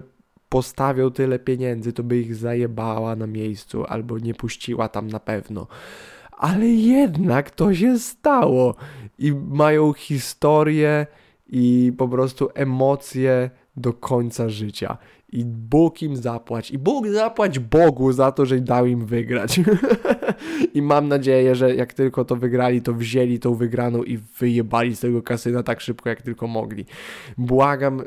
postawią 0.50 1.12
tyle 1.12 1.40
pieniędzy, 1.40 1.94
to 1.94 2.04
by 2.04 2.20
ich 2.20 2.36
zajebała 2.36 3.16
na 3.16 3.28
miejscu 3.28 3.86
albo 3.88 4.20
nie 4.20 4.34
puściła 4.34 4.90
tam 4.90 5.08
na 5.08 5.20
pewno. 5.20 5.68
Ale 6.32 6.68
jednak 6.68 7.52
to 7.52 7.74
się 7.74 8.00
stało 8.00 8.76
i 9.20 9.34
mają 9.34 9.94
historię 9.94 11.08
i 11.48 11.94
po 11.98 12.08
prostu 12.08 12.50
emocje 12.54 13.50
do 13.78 13.94
końca 13.94 14.50
życia 14.50 14.98
i 15.36 15.46
Bóg 15.46 16.02
im 16.02 16.18
zapłać. 16.18 16.72
I 16.72 16.78
Bóg 16.78 17.08
zapłać 17.08 17.60
Bogu 17.60 18.12
za 18.12 18.32
to, 18.32 18.46
że 18.46 18.60
dał 18.60 18.86
im 18.86 19.06
wygrać. 19.06 19.60
I 20.74 20.82
mam 20.82 21.08
nadzieję, 21.08 21.56
że 21.56 21.76
jak 21.76 21.94
tylko 21.94 22.26
to 22.26 22.36
wygrali, 22.36 22.82
to 22.82 22.94
wzięli 22.94 23.40
tą 23.40 23.54
wygraną 23.54 24.04
i 24.04 24.18
wyjebali 24.18 24.96
z 24.96 25.00
tego 25.00 25.22
kasyna 25.22 25.64
tak 25.64 25.82
szybko, 25.82 26.10
jak 26.10 26.22
tylko 26.22 26.48
mogli. 26.48 26.86
Błagam, 27.38 28.02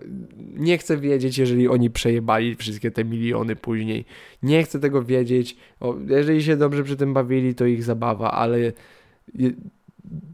nie 0.56 0.78
chcę 0.78 0.96
wiedzieć, 0.96 1.38
jeżeli 1.38 1.68
oni 1.68 1.90
przejebali 1.90 2.56
wszystkie 2.56 2.90
te 2.90 3.04
miliony 3.04 3.56
później. 3.56 4.04
Nie 4.42 4.62
chcę 4.62 4.80
tego 4.80 5.02
wiedzieć. 5.02 5.56
O, 5.80 5.94
jeżeli 6.06 6.42
się 6.42 6.56
dobrze 6.56 6.84
przy 6.84 6.96
tym 6.96 7.14
bawili, 7.14 7.54
to 7.54 7.66
ich 7.66 7.84
zabawa, 7.84 8.30
ale 8.30 8.72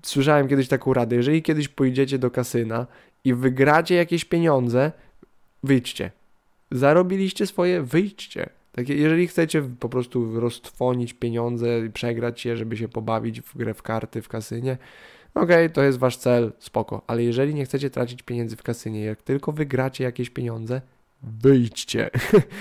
słyszałem 0.02 0.48
kiedyś 0.48 0.68
taką 0.68 0.94
radę. 0.94 1.16
Jeżeli 1.16 1.42
kiedyś 1.42 1.68
pójdziecie 1.68 2.18
do 2.18 2.30
kasyna 2.30 2.86
i 3.24 3.34
wygracie 3.34 3.94
jakieś 3.94 4.24
pieniądze, 4.24 4.92
wyjdźcie 5.62 6.23
zarobiliście 6.74 7.46
swoje, 7.46 7.82
wyjdźcie. 7.82 8.48
Jeżeli 8.88 9.26
chcecie 9.26 9.62
po 9.80 9.88
prostu 9.88 10.40
roztwonić 10.40 11.14
pieniądze 11.14 11.86
i 11.86 11.90
przegrać 11.90 12.46
je, 12.46 12.56
żeby 12.56 12.76
się 12.76 12.88
pobawić 12.88 13.40
w 13.40 13.56
grę 13.56 13.74
w 13.74 13.82
karty 13.82 14.22
w 14.22 14.28
kasynie, 14.28 14.78
okej, 15.34 15.44
okay, 15.44 15.70
to 15.70 15.82
jest 15.82 15.98
wasz 15.98 16.16
cel, 16.16 16.52
spoko. 16.58 17.02
Ale 17.06 17.22
jeżeli 17.22 17.54
nie 17.54 17.64
chcecie 17.64 17.90
tracić 17.90 18.22
pieniędzy 18.22 18.56
w 18.56 18.62
kasynie, 18.62 19.04
jak 19.04 19.22
tylko 19.22 19.52
wygracie 19.52 20.04
jakieś 20.04 20.30
pieniądze, 20.30 20.80
wyjdźcie. 21.22 22.10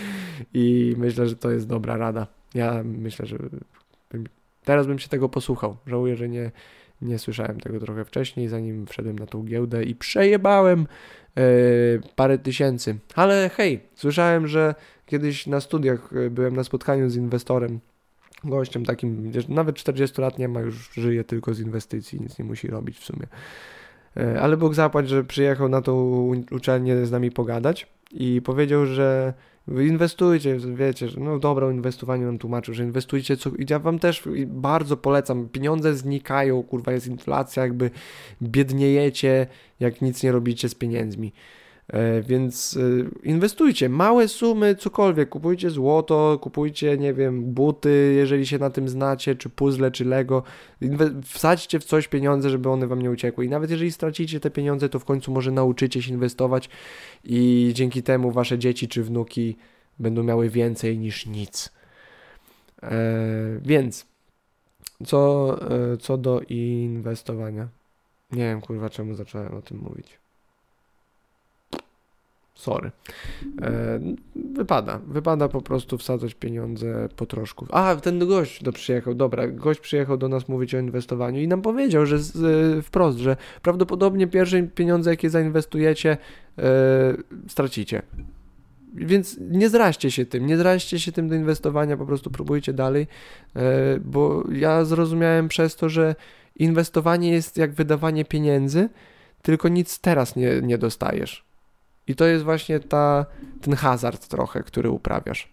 I 0.54 0.96
myślę, 0.98 1.28
że 1.28 1.36
to 1.36 1.52
jest 1.52 1.68
dobra 1.68 1.98
rada. 1.98 2.28
Ja 2.54 2.82
myślę, 2.84 3.26
że 3.26 3.38
teraz 4.64 4.88
bym 4.88 5.00
się 5.00 5.10
tego 5.10 5.30
posłuchał. 5.30 5.78
Żałuję, 5.88 6.16
że 6.16 6.30
nie, 6.30 6.52
nie 7.02 7.20
słyszałem 7.20 7.60
tego 7.60 7.80
trochę 7.80 8.06
wcześniej, 8.06 8.48
zanim 8.48 8.86
wszedłem 8.86 9.20
na 9.20 9.26
tą 9.26 9.44
giełdę 9.44 9.84
i 9.84 9.96
przejebałem 9.96 10.88
parę 12.16 12.38
tysięcy. 12.38 12.96
Ale 13.16 13.50
hej, 13.50 13.80
słyszałem, 13.96 14.48
że 14.48 14.76
kiedyś 15.06 15.48
na 15.48 15.62
studiach 15.62 16.14
e, 16.14 16.30
byłem 16.30 16.56
na 16.56 16.64
spotkaniu 16.64 17.10
z 17.10 17.16
inwestorem, 17.16 17.80
gościem 18.44 18.86
takim, 18.86 19.32
nawet 19.50 19.76
40 19.76 20.22
lat 20.22 20.40
nie 20.40 20.48
ma, 20.48 20.62
już 20.62 20.90
żyje 20.94 21.24
tylko 21.24 21.54
z 21.54 21.60
inwestycji, 21.60 22.22
nic 22.22 22.40
nie 22.40 22.46
musi 22.46 22.68
robić 22.68 22.98
w 22.98 23.06
sumie. 23.06 23.28
E, 24.18 24.42
ale 24.42 24.58
Bóg 24.58 24.74
zapłać, 24.74 25.10
że 25.10 25.24
przyjechał 25.24 25.70
na 25.70 25.82
tą 25.82 25.94
uczelnię 26.52 27.06
z 27.06 27.12
nami 27.12 27.32
pogadać 27.32 27.88
i 28.12 28.42
powiedział, 28.42 28.86
że 28.86 29.34
inwestujcie, 29.68 30.58
wiecie, 30.76 31.10
że 31.10 31.20
no 31.20 31.40
dobra 31.40 31.68
o 31.68 31.72
inwestowaniu 31.72 32.26
nam 32.26 32.38
tłumaczył, 32.38 32.74
że 32.74 32.84
inwestujcie, 32.84 33.38
co, 33.38 33.52
ja 33.70 33.80
wam 33.80 34.00
też 34.00 34.24
bardzo 34.48 34.98
polecam, 34.98 35.50
pieniądze 35.50 35.96
znikają, 35.96 36.64
kurwa 36.64 36.92
jest 36.92 37.08
inflacja, 37.08 37.64
jakby 37.64 37.92
biedniejecie, 38.42 39.48
jak 39.80 40.02
nic 40.02 40.24
nie 40.24 40.32
robicie 40.32 40.70
z 40.70 40.76
pieniędzmi. 40.76 41.34
E, 41.88 42.22
więc 42.22 42.78
e, 42.78 43.28
inwestujcie, 43.28 43.90
małe 43.90 44.28
sumy, 44.28 44.76
cokolwiek, 44.76 45.30
kupujcie 45.30 45.70
złoto, 45.70 46.40
kupujcie, 46.42 46.98
nie 46.98 47.14
wiem, 47.14 47.54
buty, 47.54 48.14
jeżeli 48.18 48.48
się 48.48 48.58
na 48.58 48.70
tym 48.70 48.90
znacie, 48.90 49.36
czy 49.36 49.50
puzzle, 49.50 49.92
czy 49.92 50.06
Lego, 50.06 50.44
wsadźcie 51.24 51.80
w 51.80 51.84
coś 51.84 52.08
pieniądze, 52.08 52.50
żeby 52.50 52.70
one 52.70 52.88
wam 52.88 53.02
nie 53.02 53.12
uciekły 53.12 53.46
i 53.46 53.50
nawet 53.50 53.70
jeżeli 53.70 53.92
stracicie 53.92 54.40
te 54.40 54.52
pieniądze, 54.52 54.90
to 54.90 55.00
w 55.00 55.06
końcu 55.06 55.32
może 55.32 55.52
nauczycie 55.52 56.02
się 56.02 56.12
inwestować 56.12 56.70
i 57.24 57.72
dzięki 57.74 58.04
temu 58.04 58.32
wasze 58.32 58.60
dzieci 58.60 58.88
czy 58.88 59.04
wnuki 59.04 59.58
będą 60.00 60.24
miały 60.24 60.50
więcej 60.50 60.98
niż 60.98 61.26
nic. 61.26 61.72
E, 62.84 62.92
więc 63.62 64.06
co, 65.06 65.58
co 66.00 66.18
do 66.18 66.42
inwestowania. 66.42 67.68
Nie 68.32 68.44
wiem 68.44 68.62
kurwa 68.62 68.90
czemu 68.90 69.16
zacząłem 69.16 69.54
o 69.54 69.62
tym 69.62 69.78
mówić. 69.78 70.23
Sorry. 72.56 72.92
E, 73.62 74.00
wypada. 74.36 75.00
Wypada 75.08 75.50
po 75.50 75.62
prostu 75.62 75.98
wsadzać 75.98 76.34
pieniądze 76.34 77.10
po 77.16 77.26
troszku. 77.26 77.68
A, 77.72 77.96
ten 77.96 78.28
gość 78.28 78.64
do 78.64 78.72
przyjechał. 78.72 79.16
Dobra, 79.16 79.48
gość 79.48 79.80
przyjechał 79.80 80.18
do 80.18 80.28
nas 80.28 80.50
mówić 80.50 80.76
o 80.76 80.80
inwestowaniu 80.80 81.42
i 81.42 81.48
nam 81.48 81.62
powiedział, 81.62 82.06
że 82.06 82.20
z, 82.20 82.36
e, 82.36 82.82
wprost, 82.82 83.18
że 83.18 83.38
prawdopodobnie 83.62 84.28
pierwsze 84.28 84.64
pieniądze, 84.64 85.10
jakie 85.10 85.30
zainwestujecie, 85.30 86.18
e, 86.58 86.64
stracicie. 87.48 88.02
Więc 88.96 89.38
nie 89.42 89.70
zraźcie 89.70 90.12
się 90.12 90.26
tym, 90.26 90.46
nie 90.46 90.58
zraźcie 90.58 91.00
się 91.00 91.12
tym 91.12 91.30
do 91.30 91.36
inwestowania, 91.36 91.98
po 91.98 92.06
prostu 92.06 92.30
próbujcie 92.30 92.74
dalej, 92.74 93.08
bo 94.02 94.44
ja 94.52 94.86
zrozumiałem 94.86 95.48
przez 95.48 95.76
to, 95.76 95.90
że 95.90 96.16
inwestowanie 96.56 97.32
jest 97.32 97.58
jak 97.58 97.74
wydawanie 97.74 98.26
pieniędzy, 98.26 98.90
tylko 99.42 99.70
nic 99.70 100.00
teraz 100.00 100.36
nie, 100.36 100.62
nie 100.62 100.78
dostajesz. 100.78 101.46
I 102.08 102.16
to 102.16 102.26
jest 102.26 102.44
właśnie 102.44 102.80
ta, 102.80 103.26
ten 103.62 103.76
hazard 103.76 104.28
trochę, 104.28 104.64
który 104.64 104.90
uprawiasz. 104.90 105.50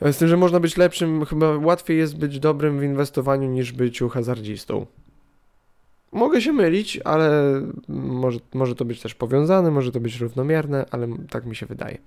Z 0.00 0.18
tym, 0.18 0.28
że 0.28 0.36
można 0.36 0.60
być 0.60 0.76
lepszym, 0.76 1.24
chyba 1.24 1.58
łatwiej 1.58 1.98
jest 1.98 2.18
być 2.18 2.38
dobrym 2.38 2.80
w 2.80 2.82
inwestowaniu 2.82 3.48
niż 3.48 3.72
byciu 3.72 4.08
hazardzistą. 4.08 4.86
Mogę 6.12 6.40
się 6.40 6.52
mylić, 6.52 7.00
ale 7.04 7.52
może, 7.88 8.38
może 8.54 8.74
to 8.74 8.84
być 8.84 9.00
też 9.00 9.14
powiązane, 9.14 9.70
może 9.70 9.92
to 9.92 10.00
być 10.00 10.20
równomierne, 10.20 10.86
ale 10.90 11.08
tak 11.30 11.46
mi 11.46 11.56
się 11.56 11.66
wydaje. 11.66 11.98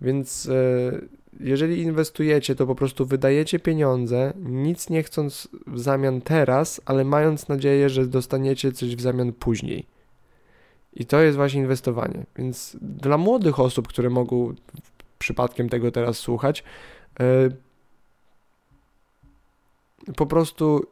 Więc 0.00 0.48
e, 0.48 1.00
jeżeli 1.40 1.82
inwestujecie, 1.82 2.54
to 2.54 2.66
po 2.66 2.74
prostu 2.74 3.06
wydajecie 3.06 3.58
pieniądze, 3.58 4.32
nic 4.36 4.90
nie 4.90 5.02
chcąc 5.02 5.48
w 5.66 5.80
zamian 5.80 6.20
teraz, 6.20 6.80
ale 6.84 7.04
mając 7.04 7.48
nadzieję, 7.48 7.88
że 7.88 8.06
dostaniecie 8.06 8.72
coś 8.72 8.96
w 8.96 9.00
zamian 9.00 9.32
później. 9.32 9.86
I 10.92 11.06
to 11.06 11.20
jest 11.20 11.36
właśnie 11.36 11.60
inwestowanie. 11.60 12.26
Więc 12.36 12.76
dla 12.80 13.18
młodych 13.18 13.60
osób, 13.60 13.88
które 13.88 14.10
mogą 14.10 14.54
przypadkiem 15.18 15.68
tego 15.68 15.90
teraz 15.90 16.18
słuchać, 16.18 16.64
yy, 17.18 17.56
po 20.16 20.26
prostu 20.26 20.86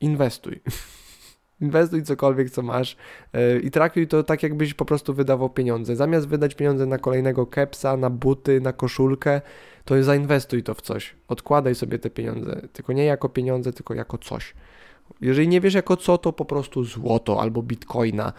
inwestuj. 0.00 0.60
Inwestuj 1.60 2.02
cokolwiek, 2.02 2.50
co 2.50 2.62
masz 2.62 2.96
yy, 3.32 3.60
i 3.60 3.70
traktuj 3.70 4.08
to 4.08 4.22
tak, 4.22 4.42
jakbyś 4.42 4.74
po 4.74 4.84
prostu 4.84 5.14
wydawał 5.14 5.50
pieniądze. 5.50 5.96
Zamiast 5.96 6.28
wydać 6.28 6.54
pieniądze 6.54 6.86
na 6.86 6.98
kolejnego 6.98 7.46
kepsa, 7.46 7.96
na 7.96 8.10
buty, 8.10 8.60
na 8.60 8.72
koszulkę, 8.72 9.40
to 9.84 10.02
zainwestuj 10.02 10.62
to 10.62 10.74
w 10.74 10.82
coś. 10.82 11.14
Odkładaj 11.28 11.74
sobie 11.74 11.98
te 11.98 12.10
pieniądze. 12.10 12.68
Tylko 12.72 12.92
nie 12.92 13.04
jako 13.04 13.28
pieniądze, 13.28 13.72
tylko 13.72 13.94
jako 13.94 14.18
coś. 14.18 14.54
Jeżeli 15.20 15.48
nie 15.48 15.60
wiesz 15.60 15.74
jako 15.74 15.96
co, 15.96 16.18
to 16.18 16.32
po 16.32 16.44
prostu 16.44 16.84
złoto 16.84 17.40
albo 17.40 17.62
bitcoina. 17.62 18.32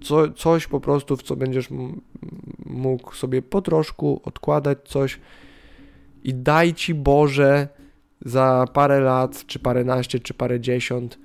Co, 0.00 0.30
coś 0.30 0.66
po 0.66 0.80
prostu, 0.80 1.16
w 1.16 1.22
co 1.22 1.36
będziesz 1.36 1.68
mógł 2.66 3.14
sobie 3.14 3.42
po 3.42 3.62
troszku 3.62 4.20
odkładać 4.24 4.78
coś 4.84 5.20
i 6.24 6.34
daj 6.34 6.74
ci 6.74 6.94
Boże 6.94 7.68
za 8.20 8.64
parę 8.72 9.00
lat, 9.00 9.46
czy 9.46 9.58
paręnaście, 9.58 10.20
czy 10.20 10.34
parę 10.34 10.60
dziesiąt, 10.60 11.18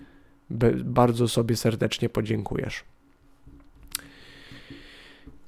bardzo 0.85 1.27
sobie 1.27 1.55
serdecznie 1.55 2.09
podziękujesz. 2.09 2.83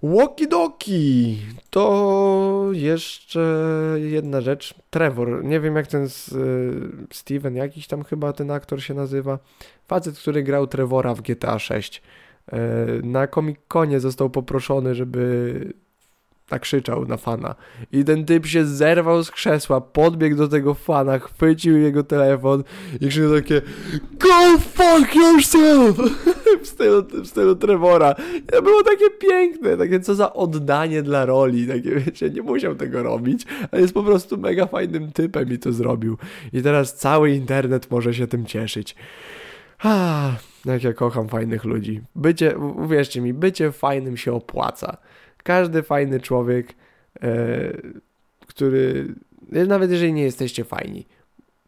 Łokidoki! 0.02 1.38
To 1.70 2.70
jeszcze 2.72 3.40
jedna 3.98 4.42
rzecz. 4.42 4.74
Trevor, 4.90 5.44
nie 5.44 5.60
wiem 5.60 5.76
jak 5.76 5.88
ten 5.88 6.06
y, 6.06 6.10
Steven, 7.12 7.56
jakiś 7.56 7.88
tam 7.88 8.04
chyba 8.04 8.34
ten 8.34 8.52
aktor 8.52 8.84
się 8.84 8.94
nazywa. 8.94 9.40
Facet, 9.88 10.20
który 10.20 10.44
grał 10.44 10.68
Trevora 10.68 11.14
w 11.14 11.22
GTA 11.22 11.60
6. 11.60 12.02
Y, 12.54 12.58
na 13.04 13.28
Comic 13.28 13.58
Conie 13.68 14.00
został 14.00 14.30
poproszony, 14.30 14.96
żeby 14.96 15.74
nakrzyczał 16.52 17.06
na 17.06 17.18
fana. 17.18 17.56
I 17.92 18.04
ten 18.04 18.26
typ 18.26 18.46
się 18.46 18.66
zerwał 18.66 19.24
z 19.24 19.32
krzesła, 19.32 19.82
podbiegł 19.82 20.36
do 20.36 20.48
tego 20.48 20.74
fana, 20.74 21.20
chwycił 21.20 21.78
jego 21.78 22.04
telefon 22.04 22.64
i 23.02 23.08
krzyczał 23.08 23.36
takie 23.36 23.62
Go 24.20 24.60
fuck 24.60 25.16
yourself! 25.16 25.98
w, 26.64 26.68
stylu, 26.68 27.04
w 27.24 27.28
stylu 27.28 27.56
Trevora. 27.56 28.16
I 28.38 28.42
to 28.42 28.62
było 28.62 28.84
takie 28.84 29.10
piękne, 29.10 29.78
takie 29.78 30.00
co 30.00 30.16
za 30.16 30.34
oddanie 30.34 31.04
dla 31.04 31.26
roli, 31.26 31.68
takie 31.68 31.96
wiecie, 31.96 32.30
nie 32.30 32.42
musiał 32.42 32.76
tego 32.76 33.04
robić, 33.04 33.46
ale 33.72 33.82
jest 33.82 33.94
po 33.94 34.04
prostu 34.04 34.38
mega 34.38 34.66
fajnym 34.66 35.12
typem 35.12 35.54
i 35.54 35.60
to 35.60 35.72
zrobił. 35.72 36.18
I 36.54 36.62
teraz 36.62 36.96
cały 36.96 37.32
internet 37.32 37.92
może 37.92 38.14
się 38.14 38.28
tym 38.28 38.46
cieszyć. 38.46 38.96
Ah, 39.80 40.32
jak 40.66 40.84
ja 40.84 40.94
kocham 40.94 41.28
fajnych 41.28 41.64
ludzi. 41.64 42.02
Bycie, 42.16 42.58
uwierzcie 42.58 43.22
mi, 43.22 43.34
bycie 43.34 43.72
fajnym 43.72 44.18
się 44.18 44.34
opłaca 44.34 44.98
każdy 45.48 45.84
fajny 45.84 46.20
człowiek, 46.20 46.76
e, 47.22 47.32
który, 48.48 49.16
nawet 49.68 49.92
jeżeli 49.92 50.14
nie 50.14 50.24
jesteście 50.24 50.64
fajni, 50.64 51.06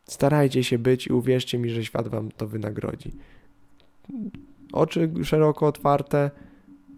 starajcie 0.06 0.64
się 0.64 0.78
być 0.78 1.08
i 1.08 1.14
uwierzcie 1.14 1.58
mi, 1.58 1.70
że 1.70 1.86
świat 1.86 2.08
wam 2.08 2.32
to 2.32 2.48
wynagrodzi. 2.48 3.12
Oczy 4.72 5.12
szeroko 5.24 5.68
otwarte, 5.68 6.32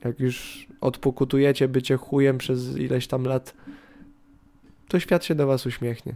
jak 0.06 0.20
już 0.20 0.68
odpokutujecie 0.82 1.68
bycie 1.68 1.98
chujem 1.98 2.38
przez 2.38 2.78
ileś 2.78 3.08
tam 3.08 3.24
lat, 3.24 3.54
to 4.88 5.00
świat 5.00 5.26
się 5.26 5.36
do 5.36 5.48
was 5.48 5.66
uśmiechnie. 5.66 6.16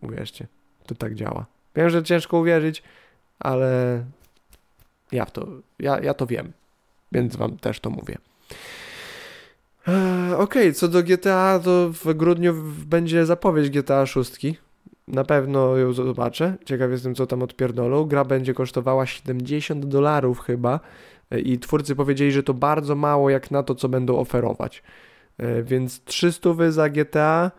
Uwierzcie, 0.00 0.46
to 0.86 0.94
tak 0.94 1.14
działa. 1.14 1.46
Wiem, 1.76 1.90
że 1.90 2.02
ciężko 2.02 2.38
uwierzyć, 2.38 2.82
ale 3.38 4.04
ja 5.12 5.24
w 5.24 5.30
to, 5.30 5.46
ja, 5.78 6.00
ja 6.00 6.14
to 6.14 6.26
wiem, 6.26 6.52
więc 7.12 7.36
wam 7.36 7.56
też 7.56 7.80
to 7.80 7.90
mówię. 7.90 8.18
Okej, 9.82 10.34
okay, 10.38 10.72
co 10.72 10.88
do 10.88 11.02
GTA, 11.02 11.60
to 11.64 11.90
w 11.92 12.14
grudniu 12.14 12.54
będzie 12.86 13.26
zapowiedź 13.26 13.70
GTA 13.70 14.06
6. 14.06 14.46
Na 15.08 15.24
pewno 15.24 15.76
ją 15.76 15.92
zobaczę. 15.92 16.54
Ciekaw 16.64 16.90
jestem, 16.90 17.14
co 17.14 17.26
tam 17.26 17.42
odpierdolą. 17.42 18.04
Gra 18.04 18.24
będzie 18.24 18.54
kosztowała 18.54 19.06
70 19.06 19.86
dolarów 19.86 20.40
chyba 20.40 20.80
i 21.44 21.58
twórcy 21.58 21.96
powiedzieli, 21.96 22.32
że 22.32 22.42
to 22.42 22.54
bardzo 22.54 22.94
mało 22.94 23.30
jak 23.30 23.50
na 23.50 23.62
to, 23.62 23.74
co 23.74 23.88
będą 23.88 24.18
oferować. 24.18 24.82
E, 25.38 25.62
więc 25.62 26.04
300 26.04 26.52
wy 26.52 26.72
za 26.72 26.88
GTA 26.88 27.50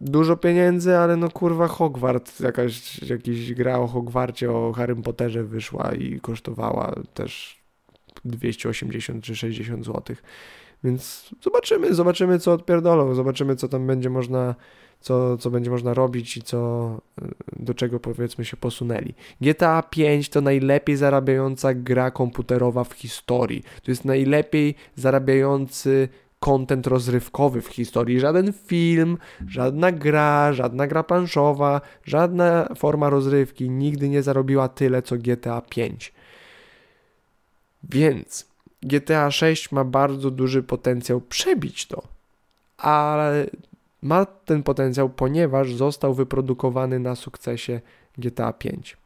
dużo 0.00 0.36
pieniędzy, 0.36 0.96
ale 0.96 1.16
no 1.16 1.30
kurwa 1.30 1.68
Hogwart, 1.68 2.40
jakaś 2.40 3.02
jakiś 3.02 3.54
gra 3.54 3.78
o 3.78 3.86
Hogwarcie, 3.86 4.52
o 4.52 4.72
Harrym 4.72 5.02
Potterze 5.02 5.44
wyszła 5.44 5.94
i 5.94 6.20
kosztowała 6.20 6.94
też 7.14 7.61
280 8.24 9.24
czy 9.24 9.36
60 9.36 9.84
zł. 9.84 10.16
Więc 10.84 11.30
zobaczymy, 11.42 11.94
zobaczymy 11.94 12.38
co 12.38 12.52
odpierdolą, 12.52 13.14
zobaczymy 13.14 13.56
co 13.56 13.68
tam 13.68 13.86
będzie 13.86 14.10
można, 14.10 14.54
co, 15.00 15.38
co 15.38 15.50
będzie 15.50 15.70
można 15.70 15.94
robić 15.94 16.36
i 16.36 16.42
co, 16.42 17.00
do 17.56 17.74
czego 17.74 18.00
powiedzmy 18.00 18.44
się 18.44 18.56
posunęli. 18.56 19.14
GTA 19.40 19.82
5 19.82 20.28
to 20.28 20.40
najlepiej 20.40 20.96
zarabiająca 20.96 21.74
gra 21.74 22.10
komputerowa 22.10 22.84
w 22.84 22.92
historii. 22.92 23.62
To 23.82 23.90
jest 23.90 24.04
najlepiej 24.04 24.74
zarabiający 24.96 26.08
kontent 26.40 26.86
rozrywkowy 26.86 27.62
w 27.62 27.68
historii. 27.68 28.20
Żaden 28.20 28.52
film, 28.52 29.18
żadna 29.48 29.92
gra, 29.92 30.52
żadna 30.52 30.86
gra 30.86 31.02
planszowa, 31.02 31.80
żadna 32.04 32.68
forma 32.76 33.10
rozrywki 33.10 33.70
nigdy 33.70 34.08
nie 34.08 34.22
zarobiła 34.22 34.68
tyle 34.68 35.02
co 35.02 35.16
GTA 35.16 35.60
5. 35.60 36.12
Więc 37.90 38.46
GTA 38.82 39.30
6 39.30 39.72
ma 39.72 39.84
bardzo 39.84 40.30
duży 40.30 40.62
potencjał 40.62 41.20
przebić 41.20 41.86
to, 41.86 42.02
ale 42.78 43.46
ma 44.02 44.26
ten 44.26 44.62
potencjał, 44.62 45.10
ponieważ 45.10 45.74
został 45.74 46.14
wyprodukowany 46.14 46.98
na 46.98 47.16
sukcesie 47.16 47.80
GTA 48.18 48.52
5. 48.52 48.96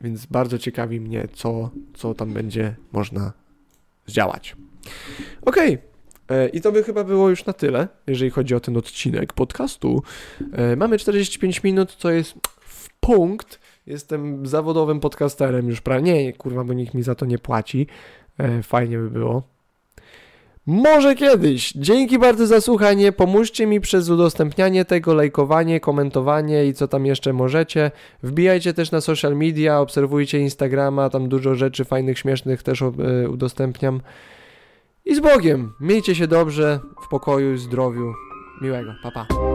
Więc 0.00 0.26
bardzo 0.26 0.58
ciekawi 0.58 1.00
mnie, 1.00 1.28
co, 1.32 1.70
co 1.94 2.14
tam 2.14 2.32
będzie 2.32 2.76
można 2.92 3.32
zdziałać. 4.06 4.56
Ok, 5.42 5.56
e, 6.28 6.48
i 6.48 6.60
to 6.60 6.72
by 6.72 6.82
chyba 6.82 7.04
było 7.04 7.30
już 7.30 7.46
na 7.46 7.52
tyle, 7.52 7.88
jeżeli 8.06 8.30
chodzi 8.30 8.54
o 8.54 8.60
ten 8.60 8.76
odcinek 8.76 9.32
podcastu. 9.32 10.02
E, 10.52 10.76
mamy 10.76 10.98
45 10.98 11.62
minut, 11.62 11.96
to 11.96 12.10
jest 12.10 12.34
w 12.60 12.88
punkt 13.00 13.60
Jestem 13.86 14.46
zawodowym 14.46 15.00
podcasterem 15.00 15.68
już 15.68 15.80
prawie. 15.80 16.02
Nie, 16.02 16.32
kurwa, 16.32 16.64
bo 16.64 16.72
nikt 16.72 16.94
mi 16.94 17.02
za 17.02 17.14
to 17.14 17.26
nie 17.26 17.38
płaci. 17.38 17.86
E, 18.38 18.62
fajnie 18.62 18.98
by 18.98 19.10
było. 19.10 19.42
Może 20.66 21.14
kiedyś. 21.14 21.72
Dzięki 21.72 22.18
bardzo 22.18 22.46
za 22.46 22.60
słuchanie. 22.60 23.12
Pomóżcie 23.12 23.66
mi 23.66 23.80
przez 23.80 24.10
udostępnianie 24.10 24.84
tego, 24.84 25.14
lajkowanie, 25.14 25.80
komentowanie 25.80 26.66
i 26.66 26.74
co 26.74 26.88
tam 26.88 27.06
jeszcze 27.06 27.32
możecie. 27.32 27.90
Wbijajcie 28.22 28.74
też 28.74 28.90
na 28.90 29.00
social 29.00 29.36
media, 29.36 29.80
obserwujcie 29.80 30.38
Instagrama, 30.38 31.10
tam 31.10 31.28
dużo 31.28 31.54
rzeczy 31.54 31.84
fajnych, 31.84 32.18
śmiesznych 32.18 32.62
też 32.62 32.82
e, 32.82 32.92
udostępniam. 33.28 34.00
I 35.04 35.14
z 35.14 35.20
Bogiem! 35.20 35.72
Miejcie 35.80 36.14
się 36.14 36.26
dobrze, 36.26 36.80
w 37.06 37.08
pokoju, 37.08 37.56
zdrowiu. 37.56 38.12
Miłego. 38.62 38.94
Pa, 39.02 39.10
pa. 39.10 39.53